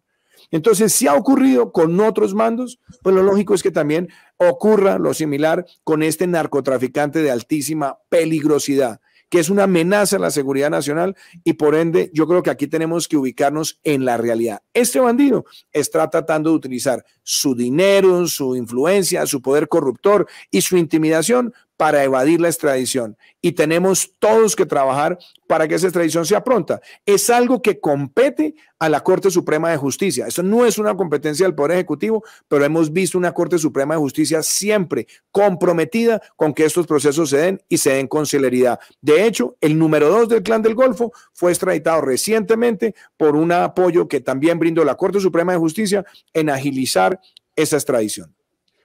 Entonces, 0.51 0.93
si 0.93 1.07
ha 1.07 1.15
ocurrido 1.15 1.71
con 1.71 1.99
otros 1.99 2.35
mandos, 2.35 2.79
pues 3.01 3.15
lo 3.15 3.23
lógico 3.23 3.55
es 3.55 3.63
que 3.63 3.71
también 3.71 4.09
ocurra 4.37 4.99
lo 4.99 5.13
similar 5.13 5.65
con 5.83 6.03
este 6.03 6.27
narcotraficante 6.27 7.23
de 7.23 7.31
altísima 7.31 7.97
peligrosidad 8.09 9.01
que 9.33 9.39
es 9.39 9.49
una 9.49 9.63
amenaza 9.63 10.17
a 10.17 10.19
la 10.19 10.29
seguridad 10.29 10.69
nacional 10.69 11.15
y 11.43 11.53
por 11.53 11.73
ende 11.73 12.11
yo 12.13 12.27
creo 12.27 12.43
que 12.43 12.51
aquí 12.51 12.67
tenemos 12.67 13.07
que 13.07 13.17
ubicarnos 13.17 13.79
en 13.83 14.05
la 14.05 14.15
realidad. 14.15 14.61
Este 14.75 14.99
bandido 14.99 15.45
está 15.71 16.07
tratando 16.07 16.51
de 16.51 16.55
utilizar 16.55 17.03
su 17.23 17.55
dinero, 17.55 18.27
su 18.27 18.55
influencia, 18.55 19.25
su 19.25 19.41
poder 19.41 19.67
corruptor 19.67 20.27
y 20.51 20.61
su 20.61 20.77
intimidación 20.77 21.51
para 21.77 22.03
evadir 22.03 22.39
la 22.39 22.49
extradición 22.49 23.17
y 23.41 23.53
tenemos 23.53 24.11
todos 24.19 24.55
que 24.55 24.65
trabajar 24.65 25.17
para 25.47 25.67
que 25.67 25.75
esa 25.75 25.87
extradición 25.87 26.25
sea 26.25 26.43
pronta. 26.43 26.81
Es 27.05 27.29
algo 27.29 27.61
que 27.61 27.79
compete 27.79 28.55
a 28.79 28.89
la 28.89 29.01
Corte 29.01 29.31
Suprema 29.31 29.69
de 29.69 29.77
Justicia. 29.77 30.27
Eso 30.27 30.43
no 30.43 30.65
es 30.65 30.77
una 30.77 30.95
competencia 30.95 31.45
del 31.45 31.55
Poder 31.55 31.71
Ejecutivo, 31.71 32.23
pero 32.47 32.63
hemos 32.63 32.91
visto 32.91 33.17
una 33.17 33.33
Corte 33.33 33.57
Suprema 33.57 33.95
de 33.95 33.99
Justicia 33.99 34.43
siempre 34.43 35.07
comprometida 35.31 36.21
con 36.35 36.53
que 36.53 36.65
estos 36.65 36.87
procesos 36.87 37.29
se 37.29 37.37
den 37.37 37.61
y 37.69 37.77
se 37.77 37.93
den 37.93 38.07
con 38.07 38.25
celeridad. 38.25 38.79
De 39.01 39.25
hecho, 39.25 39.55
el 39.59 39.77
número 39.77 40.09
dos 40.09 40.29
del 40.29 40.43
Clan 40.43 40.61
del 40.61 40.75
Golfo 40.75 41.11
fue 41.33 41.51
extraditado 41.51 42.01
recientemente 42.01 42.95
por 43.17 43.35
un 43.35 43.51
apoyo 43.51 44.07
que 44.07 44.21
también 44.21 44.59
brindó 44.59 44.83
la 44.83 44.95
Corte 44.95 45.19
Suprema 45.19 45.53
de 45.53 45.59
Justicia 45.59 46.05
en 46.33 46.49
agilizar 46.49 47.19
esa 47.55 47.77
extradición. 47.77 48.33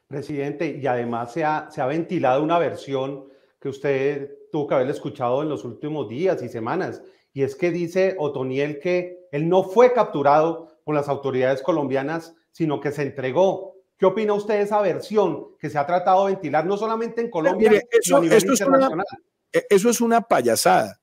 Presidente, 0.08 0.78
y 0.80 0.86
además 0.86 1.34
se 1.34 1.44
ha, 1.44 1.70
se 1.70 1.82
ha 1.82 1.86
ventilado 1.86 2.42
una 2.42 2.58
versión 2.58 3.28
que 3.60 3.68
usted 3.68 4.30
tuvo 4.50 4.66
que 4.66 4.74
haber 4.74 4.88
escuchado 4.88 5.42
en 5.42 5.50
los 5.50 5.66
últimos 5.66 6.08
días 6.08 6.42
y 6.42 6.48
semanas, 6.48 7.02
y 7.34 7.42
es 7.42 7.54
que 7.54 7.70
dice 7.70 8.16
Otoniel 8.18 8.80
que 8.80 9.28
él 9.32 9.50
no 9.50 9.62
fue 9.64 9.92
capturado 9.92 10.78
por 10.84 10.94
las 10.94 11.10
autoridades 11.10 11.60
colombianas, 11.60 12.34
sino 12.52 12.80
que 12.80 12.90
se 12.90 13.02
entregó. 13.02 13.74
¿Qué 13.98 14.06
opina 14.06 14.32
usted 14.32 14.54
de 14.54 14.62
esa 14.62 14.80
versión 14.80 15.56
que 15.58 15.68
se 15.68 15.76
ha 15.76 15.86
tratado 15.86 16.24
de 16.24 16.32
ventilar 16.32 16.64
no 16.64 16.78
solamente 16.78 17.20
en 17.20 17.30
Colombia, 17.30 17.70
sino 18.00 18.16
a 18.16 18.20
nivel 18.20 18.42
internacional? 18.42 19.06
E, 19.52 19.66
eso 19.68 19.90
es 19.90 20.00
una 20.00 20.22
payasada 20.22 20.98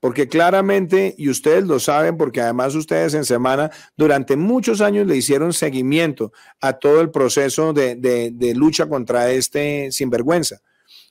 porque 0.00 0.28
claramente, 0.28 1.14
y 1.18 1.28
ustedes 1.28 1.64
lo 1.64 1.78
saben, 1.78 2.16
porque 2.16 2.40
además 2.40 2.74
ustedes 2.74 3.12
en 3.12 3.24
semana, 3.26 3.70
durante 3.96 4.36
muchos 4.36 4.80
años 4.80 5.06
le 5.06 5.16
hicieron 5.16 5.52
seguimiento 5.52 6.32
a 6.60 6.72
todo 6.72 7.02
el 7.02 7.10
proceso 7.10 7.74
de, 7.74 8.54
lucha 8.56 8.88
contra 8.88 9.30
este 9.30 9.92
sinvergüenza, 9.92 10.60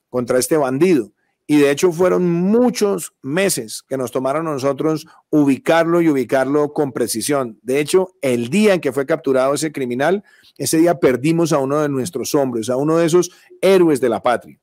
contra 0.09 0.39
este 0.39 0.57
bandido. 0.57 1.11
Y 1.45 1.57
de 1.57 1.71
hecho 1.71 1.91
fueron 1.91 2.29
muchos 2.29 3.13
meses 3.23 3.83
que 3.87 3.97
nos 3.97 4.11
tomaron 4.11 4.47
a 4.47 4.51
nosotros 4.51 5.07
ubicarlo 5.31 5.99
y 6.01 6.09
ubicarlo 6.09 6.73
con 6.73 6.91
precisión. 6.91 7.59
De 7.63 7.79
hecho, 7.79 8.09
el 8.21 8.49
día 8.49 8.75
en 8.75 8.81
que 8.81 8.91
fue 8.91 9.07
capturado 9.07 9.55
ese 9.55 9.71
criminal, 9.71 10.23
ese 10.57 10.77
día 10.77 10.99
perdimos 10.99 11.51
a 11.51 11.57
uno 11.57 11.79
de 11.81 11.89
nuestros 11.89 12.35
hombres, 12.35 12.69
a 12.69 12.75
uno 12.75 12.97
de 12.97 13.07
esos 13.07 13.31
héroes 13.61 13.99
de 13.99 14.09
la 14.09 14.21
patria. 14.21 14.59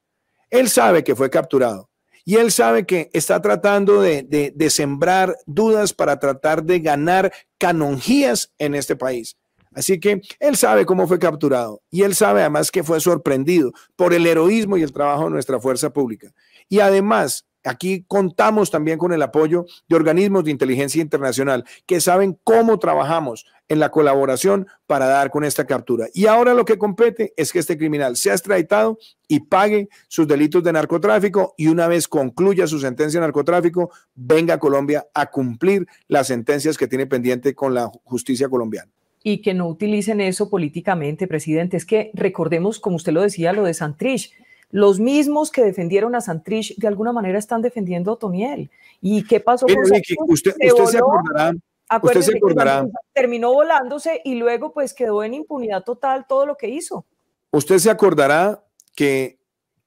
Él 0.49 0.69
sabe 0.69 1.03
que 1.03 1.17
fue 1.17 1.29
capturado 1.29 1.91
y 2.29 2.37
él 2.37 2.51
sabe 2.51 2.85
que 2.85 3.09
está 3.13 3.41
tratando 3.41 4.03
de, 4.03 4.55
sembrar 4.69 5.37
dudas 5.47 5.93
para 5.93 6.19
tratar 6.19 6.65
de 6.65 6.81
ganar 6.81 7.33
canonjías 7.57 8.53
en 8.59 8.75
este 8.75 8.97
país. 8.97 9.37
Así 9.73 10.01
que 10.01 10.21
él 10.41 10.57
sabe 10.57 10.87
cómo 10.87 11.07
fue 11.07 11.21
capturado 11.21 11.83
y 11.89 12.03
él 12.03 12.17
sabe 12.17 12.41
además 12.41 12.73
que 12.73 12.83
fue 12.83 12.99
sorprendido 12.99 13.73
por 13.95 14.13
el 14.13 14.27
heroísmo 14.27 14.77
y 14.77 14.83
el 14.83 14.93
trabajo 14.93 15.25
de 15.25 15.31
nuestra 15.31 15.61
fuerza 15.61 15.91
pública. 15.91 16.33
Y 16.69 16.81
además 16.81 17.47
Aquí 17.67 18.05
contamos 18.07 18.71
también 18.71 18.99
con 18.99 19.13
el 19.13 19.23
apoyo 19.23 19.67
de 19.89 19.97
organismos 19.97 20.45
de 20.45 20.51
inteligencia 20.51 21.03
internacional 21.03 21.65
que 21.87 22.01
saben 22.01 22.39
cómo 22.45 22.79
trabajamos 22.79 23.47
en 23.69 23.81
la 23.81 23.91
colaboración 23.91 24.69
para 24.87 25.07
dar 25.07 25.31
con 25.31 25.45
esta 25.45 25.67
captura. 25.67 26.07
Y 26.15 26.27
ahora 26.27 26.55
lo 26.55 26.65
que 26.65 26.79
compete 26.79 27.33
es 27.37 27.53
que 27.53 27.59
este 27.59 27.77
criminal 27.77 28.17
sea 28.17 28.35
extraditado 28.35 28.99
y 29.29 29.41
pague 29.41 29.89
sus 30.09 30.29
delitos 30.29 30.63
de 30.63 30.73
narcotráfico 30.73 31.55
y 31.57 31.67
una 31.67 31.89
vez 31.89 32.07
concluya 32.07 32.67
su 32.67 32.79
sentencia 32.79 33.21
de 33.21 33.27
narcotráfico, 33.27 33.91
venga 34.15 34.55
a 34.55 34.59
Colombia 34.61 35.07
a 35.15 35.27
cumplir 35.27 35.87
las 36.07 36.29
sentencias 36.29 36.79
que 36.79 36.87
tiene 36.87 37.07
pendiente 37.07 37.55
con 37.55 37.75
la 37.75 37.91
justicia 38.05 38.49
colombiana 38.49 38.91
y 39.25 39.39
que 39.39 39.55
no 39.55 39.67
utilicen 39.67 40.21
eso 40.21 40.49
políticamente, 40.49 41.27
presidente. 41.27 41.77
Es 41.77 41.85
que 41.85 42.13
recordemos, 42.15 42.79
como 42.79 42.95
usted 42.95 43.11
lo 43.11 43.23
decía, 43.23 43.53
lo 43.53 43.65
de 43.65 43.75
Santrich 43.75 44.31
los 44.77 45.01
mismos 45.01 45.51
que 45.51 45.65
defendieron 45.65 46.15
a 46.15 46.21
Santrich 46.21 46.77
de 46.77 46.87
alguna 46.87 47.11
manera 47.11 47.39
están 47.39 47.63
defendiendo 47.63 48.13
a 48.13 48.19
Toniel. 48.19 48.71
¿Y 49.01 49.25
qué 49.25 49.41
pasó 49.41 49.65
con 49.65 49.79
Usted, 49.79 50.55
usted 50.55 50.85
se 50.85 50.99
acordará. 50.99 51.55
Usted 52.03 52.21
se 52.21 52.37
acordará. 52.37 52.87
Terminó 53.15 53.55
volándose 53.55 54.21
y 54.23 54.35
luego 54.35 54.75
pues 54.75 54.93
quedó 54.93 55.25
en 55.25 55.33
impunidad 55.33 55.83
total 55.83 56.27
todo 56.29 56.45
lo 56.45 56.59
que 56.59 56.69
hizo. 56.69 57.07
Usted 57.53 57.79
se 57.79 57.89
acordará 57.89 58.63
que 58.95 59.39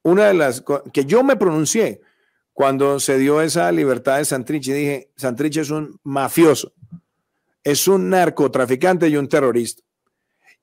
una 0.02 0.26
de 0.26 0.34
las 0.34 0.64
que 0.92 1.04
yo 1.04 1.22
me 1.22 1.36
pronuncié 1.36 2.00
cuando 2.52 2.98
se 2.98 3.16
dio 3.16 3.40
esa 3.42 3.70
libertad 3.70 4.18
de 4.18 4.24
Santrich 4.24 4.66
y 4.66 4.72
dije, 4.72 5.10
Santrich 5.14 5.58
es 5.58 5.70
un 5.70 6.00
mafioso, 6.02 6.72
es 7.62 7.86
un 7.86 8.10
narcotraficante 8.10 9.08
y 9.08 9.16
un 9.16 9.28
terrorista. 9.28 9.84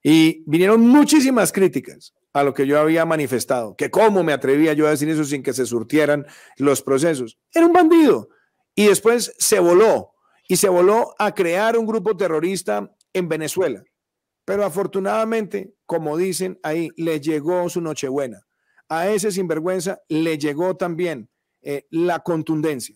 Y 0.03 0.43
vinieron 0.45 0.81
muchísimas 0.81 1.53
críticas 1.53 2.13
a 2.33 2.43
lo 2.43 2.53
que 2.53 2.67
yo 2.67 2.79
había 2.79 3.05
manifestado, 3.05 3.75
que 3.75 3.89
cómo 3.89 4.23
me 4.23 4.33
atrevía 4.33 4.73
yo 4.73 4.87
a 4.87 4.91
decir 4.91 5.09
eso 5.09 5.23
sin 5.23 5.43
que 5.43 5.53
se 5.53 5.65
surtieran 5.65 6.25
los 6.57 6.81
procesos. 6.81 7.37
Era 7.53 7.65
un 7.65 7.73
bandido. 7.73 8.29
Y 8.75 8.87
después 8.87 9.33
se 9.39 9.59
voló 9.59 10.13
y 10.47 10.57
se 10.57 10.69
voló 10.69 11.15
a 11.17 11.33
crear 11.33 11.77
un 11.77 11.85
grupo 11.85 12.15
terrorista 12.15 12.93
en 13.13 13.27
Venezuela. 13.27 13.83
Pero 14.45 14.63
afortunadamente, 14.63 15.73
como 15.85 16.15
dicen 16.15 16.59
ahí, 16.63 16.89
le 16.95 17.19
llegó 17.19 17.67
su 17.69 17.81
Nochebuena. 17.81 18.47
A 18.87 19.09
ese 19.09 19.31
sinvergüenza 19.31 19.99
le 20.07 20.37
llegó 20.37 20.77
también 20.77 21.29
eh, 21.61 21.85
la 21.89 22.19
contundencia. 22.19 22.95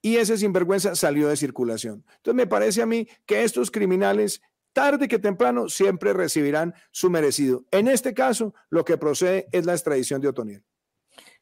Y 0.00 0.16
ese 0.16 0.36
sinvergüenza 0.36 0.94
salió 0.94 1.28
de 1.28 1.36
circulación. 1.36 2.04
Entonces 2.16 2.34
me 2.34 2.46
parece 2.46 2.82
a 2.82 2.86
mí 2.86 3.08
que 3.26 3.42
estos 3.42 3.70
criminales 3.70 4.42
tarde 4.72 5.08
que 5.08 5.18
temprano 5.18 5.68
siempre 5.68 6.12
recibirán 6.12 6.74
su 6.90 7.10
merecido. 7.10 7.64
En 7.70 7.88
este 7.88 8.14
caso, 8.14 8.54
lo 8.70 8.84
que 8.84 8.98
procede 8.98 9.46
es 9.52 9.66
la 9.66 9.72
extradición 9.72 10.20
de 10.20 10.28
Otoniel. 10.28 10.64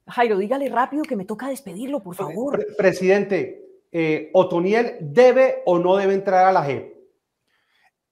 Jairo, 0.06 0.38
dígale 0.38 0.68
rápido 0.68 1.02
que 1.02 1.16
me 1.16 1.24
toca 1.24 1.48
despedirlo, 1.48 2.02
por 2.02 2.16
favor. 2.16 2.66
presidente, 2.76 3.84
eh, 3.92 4.30
¿Otoniel 4.32 4.96
debe 5.00 5.62
o 5.66 5.78
no 5.78 5.96
debe 5.96 6.14
entrar 6.14 6.46
a 6.46 6.52
la 6.52 6.64
JEP? 6.64 7.00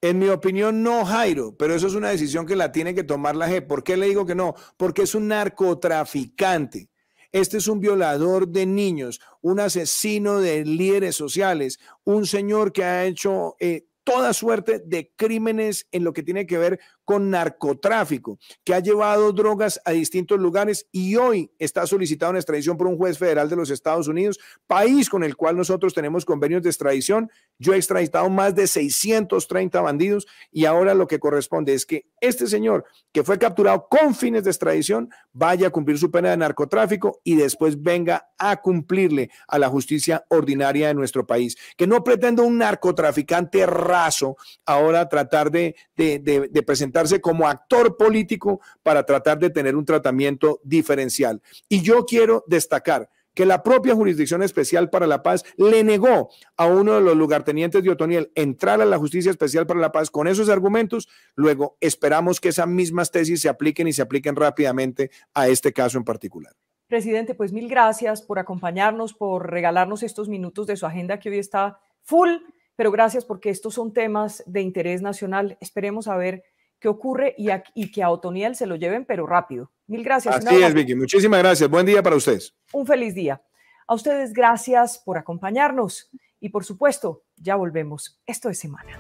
En 0.01 0.19
mi 0.21 0.29
opinión, 0.29 0.83
no, 0.85 1.05
Jairo, 1.05 1.57
pero 1.57 1.75
eso 1.75 1.89
es 1.89 1.95
una 1.95 2.11
decisión 2.11 2.47
que 2.47 2.55
la 2.55 2.71
tiene 2.71 2.95
que 2.95 3.03
tomar 3.03 3.35
la 3.35 3.49
JEP. 3.49 3.67
¿Por 3.67 3.83
qué 3.83 3.97
le 3.97 4.07
digo 4.07 4.25
que 4.25 4.37
no? 4.37 4.55
Porque 4.77 5.03
es 5.03 5.15
un 5.17 5.27
narcotraficante. 5.27 6.89
Este 7.33 7.59
es 7.59 7.69
un 7.69 7.81
violador 7.81 8.49
de 8.49 8.65
niños, 8.65 9.21
un 9.43 9.61
asesino 9.61 10.39
de 10.39 10.65
líderes 10.65 11.17
sociales, 11.17 11.79
un 12.05 12.27
señor 12.27 12.73
que 12.73 12.85
ha 12.85 13.05
hecho 13.05 13.57
eh, 13.59 13.88
toda 14.09 14.33
suerte 14.33 14.81
de 14.83 15.13
crímenes 15.17 15.87
en 15.93 16.03
lo 16.03 16.15
que 16.15 16.23
tiene 16.23 16.47
que 16.47 16.57
ver 16.57 16.81
con 17.09 17.31
narcotráfico, 17.31 18.39
que 18.63 18.75
ha 18.75 18.81
llevado 18.81 19.33
drogas 19.33 19.81
a 19.87 19.93
distintos 19.93 20.39
lugares 20.39 20.89
y 20.93 21.17
hoy 21.17 21.51
está 21.59 21.87
solicitado 21.87 22.29
una 22.33 22.39
extradición 22.39 22.77
por 22.77 22.87
un 22.87 22.99
juez 22.99 23.17
federal 23.17 23.49
de 23.49 23.57
los 23.57 23.71
Estados 23.71 24.09
Unidos, 24.09 24.39
país 24.67 25.09
con 25.09 25.25
el 25.25 25.35
cual 25.35 25.57
nosotros 25.57 25.95
tenemos 25.95 26.27
convenios 26.27 26.63
de 26.63 26.69
extradición. 26.69 27.31
Yo 27.59 27.73
he 27.73 27.79
extraditado 27.79 28.29
más 28.29 28.55
de 28.55 28.67
630 28.67 29.81
bandidos 29.81 30.27
y 30.53 30.67
ahora 30.67 30.93
lo 30.93 31.07
que 31.07 31.19
corresponde 31.19 31.73
es 31.73 31.87
que 31.87 32.05
este 32.21 32.47
señor 32.47 32.85
que 33.11 33.25
fue 33.25 33.39
capturado 33.39 33.87
con 33.89 34.15
fines 34.15 34.45
de 34.45 34.51
extradición 34.51 35.09
vaya 35.33 35.69
a 35.69 35.71
cumplir 35.71 35.97
su 35.97 36.11
pena 36.11 36.29
de 36.29 36.37
narcotráfico 36.37 37.23
y 37.25 37.37
después 37.37 37.83
venga 37.83 38.29
a 38.37 38.61
cumplirle 38.61 39.31
a 39.47 39.59
la 39.59 39.71
justicia 39.71 40.27
ordinaria 40.29 40.89
de 40.89 40.95
nuestro 40.95 41.27
país. 41.27 41.57
Que 41.79 41.87
no 41.87 42.05
pretenda 42.05 42.43
un 42.43 42.59
narcotraficante 42.59 43.65
raso 43.65 44.37
ahora 44.67 45.09
tratar 45.09 45.51
de, 45.51 45.75
de, 45.97 46.19
de 46.19 46.63
presentar 46.63 46.98
como 47.21 47.49
actor 47.49 47.97
político 47.97 48.61
para 48.83 49.05
tratar 49.05 49.39
de 49.39 49.51
tener 49.51 49.77
un 49.77 49.85
tratamiento 49.85 50.61
diferencial. 50.65 51.43
Y 51.69 51.83
yo 51.83 52.05
quiero 52.07 52.45
destacar 52.47 53.09
que 53.39 53.47
la 53.47 53.63
propia 53.63 53.95
Jurisdicción 53.95 54.43
Especial 54.43 54.91
para 54.91 55.07
la 55.07 55.23
Paz 55.23 55.45
le 55.57 55.85
negó 55.85 56.29
a 56.57 56.67
uno 56.67 56.95
de 56.95 57.01
los 57.01 57.17
lugartenientes 57.17 57.85
de 57.85 57.91
Otoniel 57.91 58.33
entrar 58.35 58.81
a 58.81 58.85
la 58.85 58.99
Justicia 58.99 59.31
Especial 59.31 59.65
para 59.65 59.79
la 59.79 59.93
Paz 59.93 60.11
con 60.11 60.27
esos 60.27 60.49
argumentos. 60.49 61.09
Luego 61.37 61.77
esperamos 61.81 62.41
que 62.41 62.49
esas 62.49 62.67
mismas 62.67 63.13
tesis 63.13 63.41
se 63.41 63.49
apliquen 63.49 63.87
y 63.87 63.93
se 63.93 64.03
apliquen 64.03 64.35
rápidamente 64.35 65.13
a 65.35 65.47
este 65.47 65.73
caso 65.73 65.99
en 65.99 66.05
particular. 66.05 66.53
Presidente, 66.89 67.37
pues 67.37 67.53
mil 67.53 67.69
gracias 67.69 68.23
por 68.23 68.41
acompañarnos, 68.41 69.15
por 69.15 69.49
regalarnos 69.49 70.03
estos 70.03 70.29
minutos 70.29 70.67
de 70.67 70.77
su 70.77 70.87
agenda 70.87 71.21
que 71.21 71.31
hoy 71.31 71.39
está 71.39 71.79
full, 72.03 72.31
pero 72.75 72.91
gracias 72.91 73.25
porque 73.25 73.51
estos 73.51 73.75
son 73.75 73.93
temas 73.93 74.43
de 74.47 74.63
interés 74.63 75.01
nacional. 75.01 75.59
Esperemos 75.61 76.09
a 76.09 76.17
ver 76.17 76.43
qué 76.79 76.89
ocurre 76.89 77.35
y, 77.37 77.91
que 77.91 78.03
a 78.03 78.11
Otoniel 78.11 78.55
se 78.55 78.67
lo 78.67 78.77
lleven, 78.77 79.05
pero 79.05 79.27
rápido. 79.27 79.73
Mil 79.87 80.05
gracias. 80.05 80.37
Así 80.37 80.63
es, 80.63 80.75
Vicky. 80.75 80.95
Muchísimas 80.95 81.41
gracias. 81.41 81.69
Buen 81.69 81.87
día 81.87 82.03
para 82.03 82.17
ustedes. 82.17 82.55
Un 82.73 82.87
feliz 82.87 83.15
día. 83.15 83.43
A 83.87 83.95
ustedes 83.95 84.33
gracias 84.33 84.99
por 84.99 85.17
acompañarnos 85.17 86.11
y 86.41 86.51
por 86.51 86.65
supuesto, 86.65 87.25
ya 87.37 87.57
volvemos. 87.57 88.21
Esto 88.27 88.49
es 88.49 88.59
semana. 88.59 88.99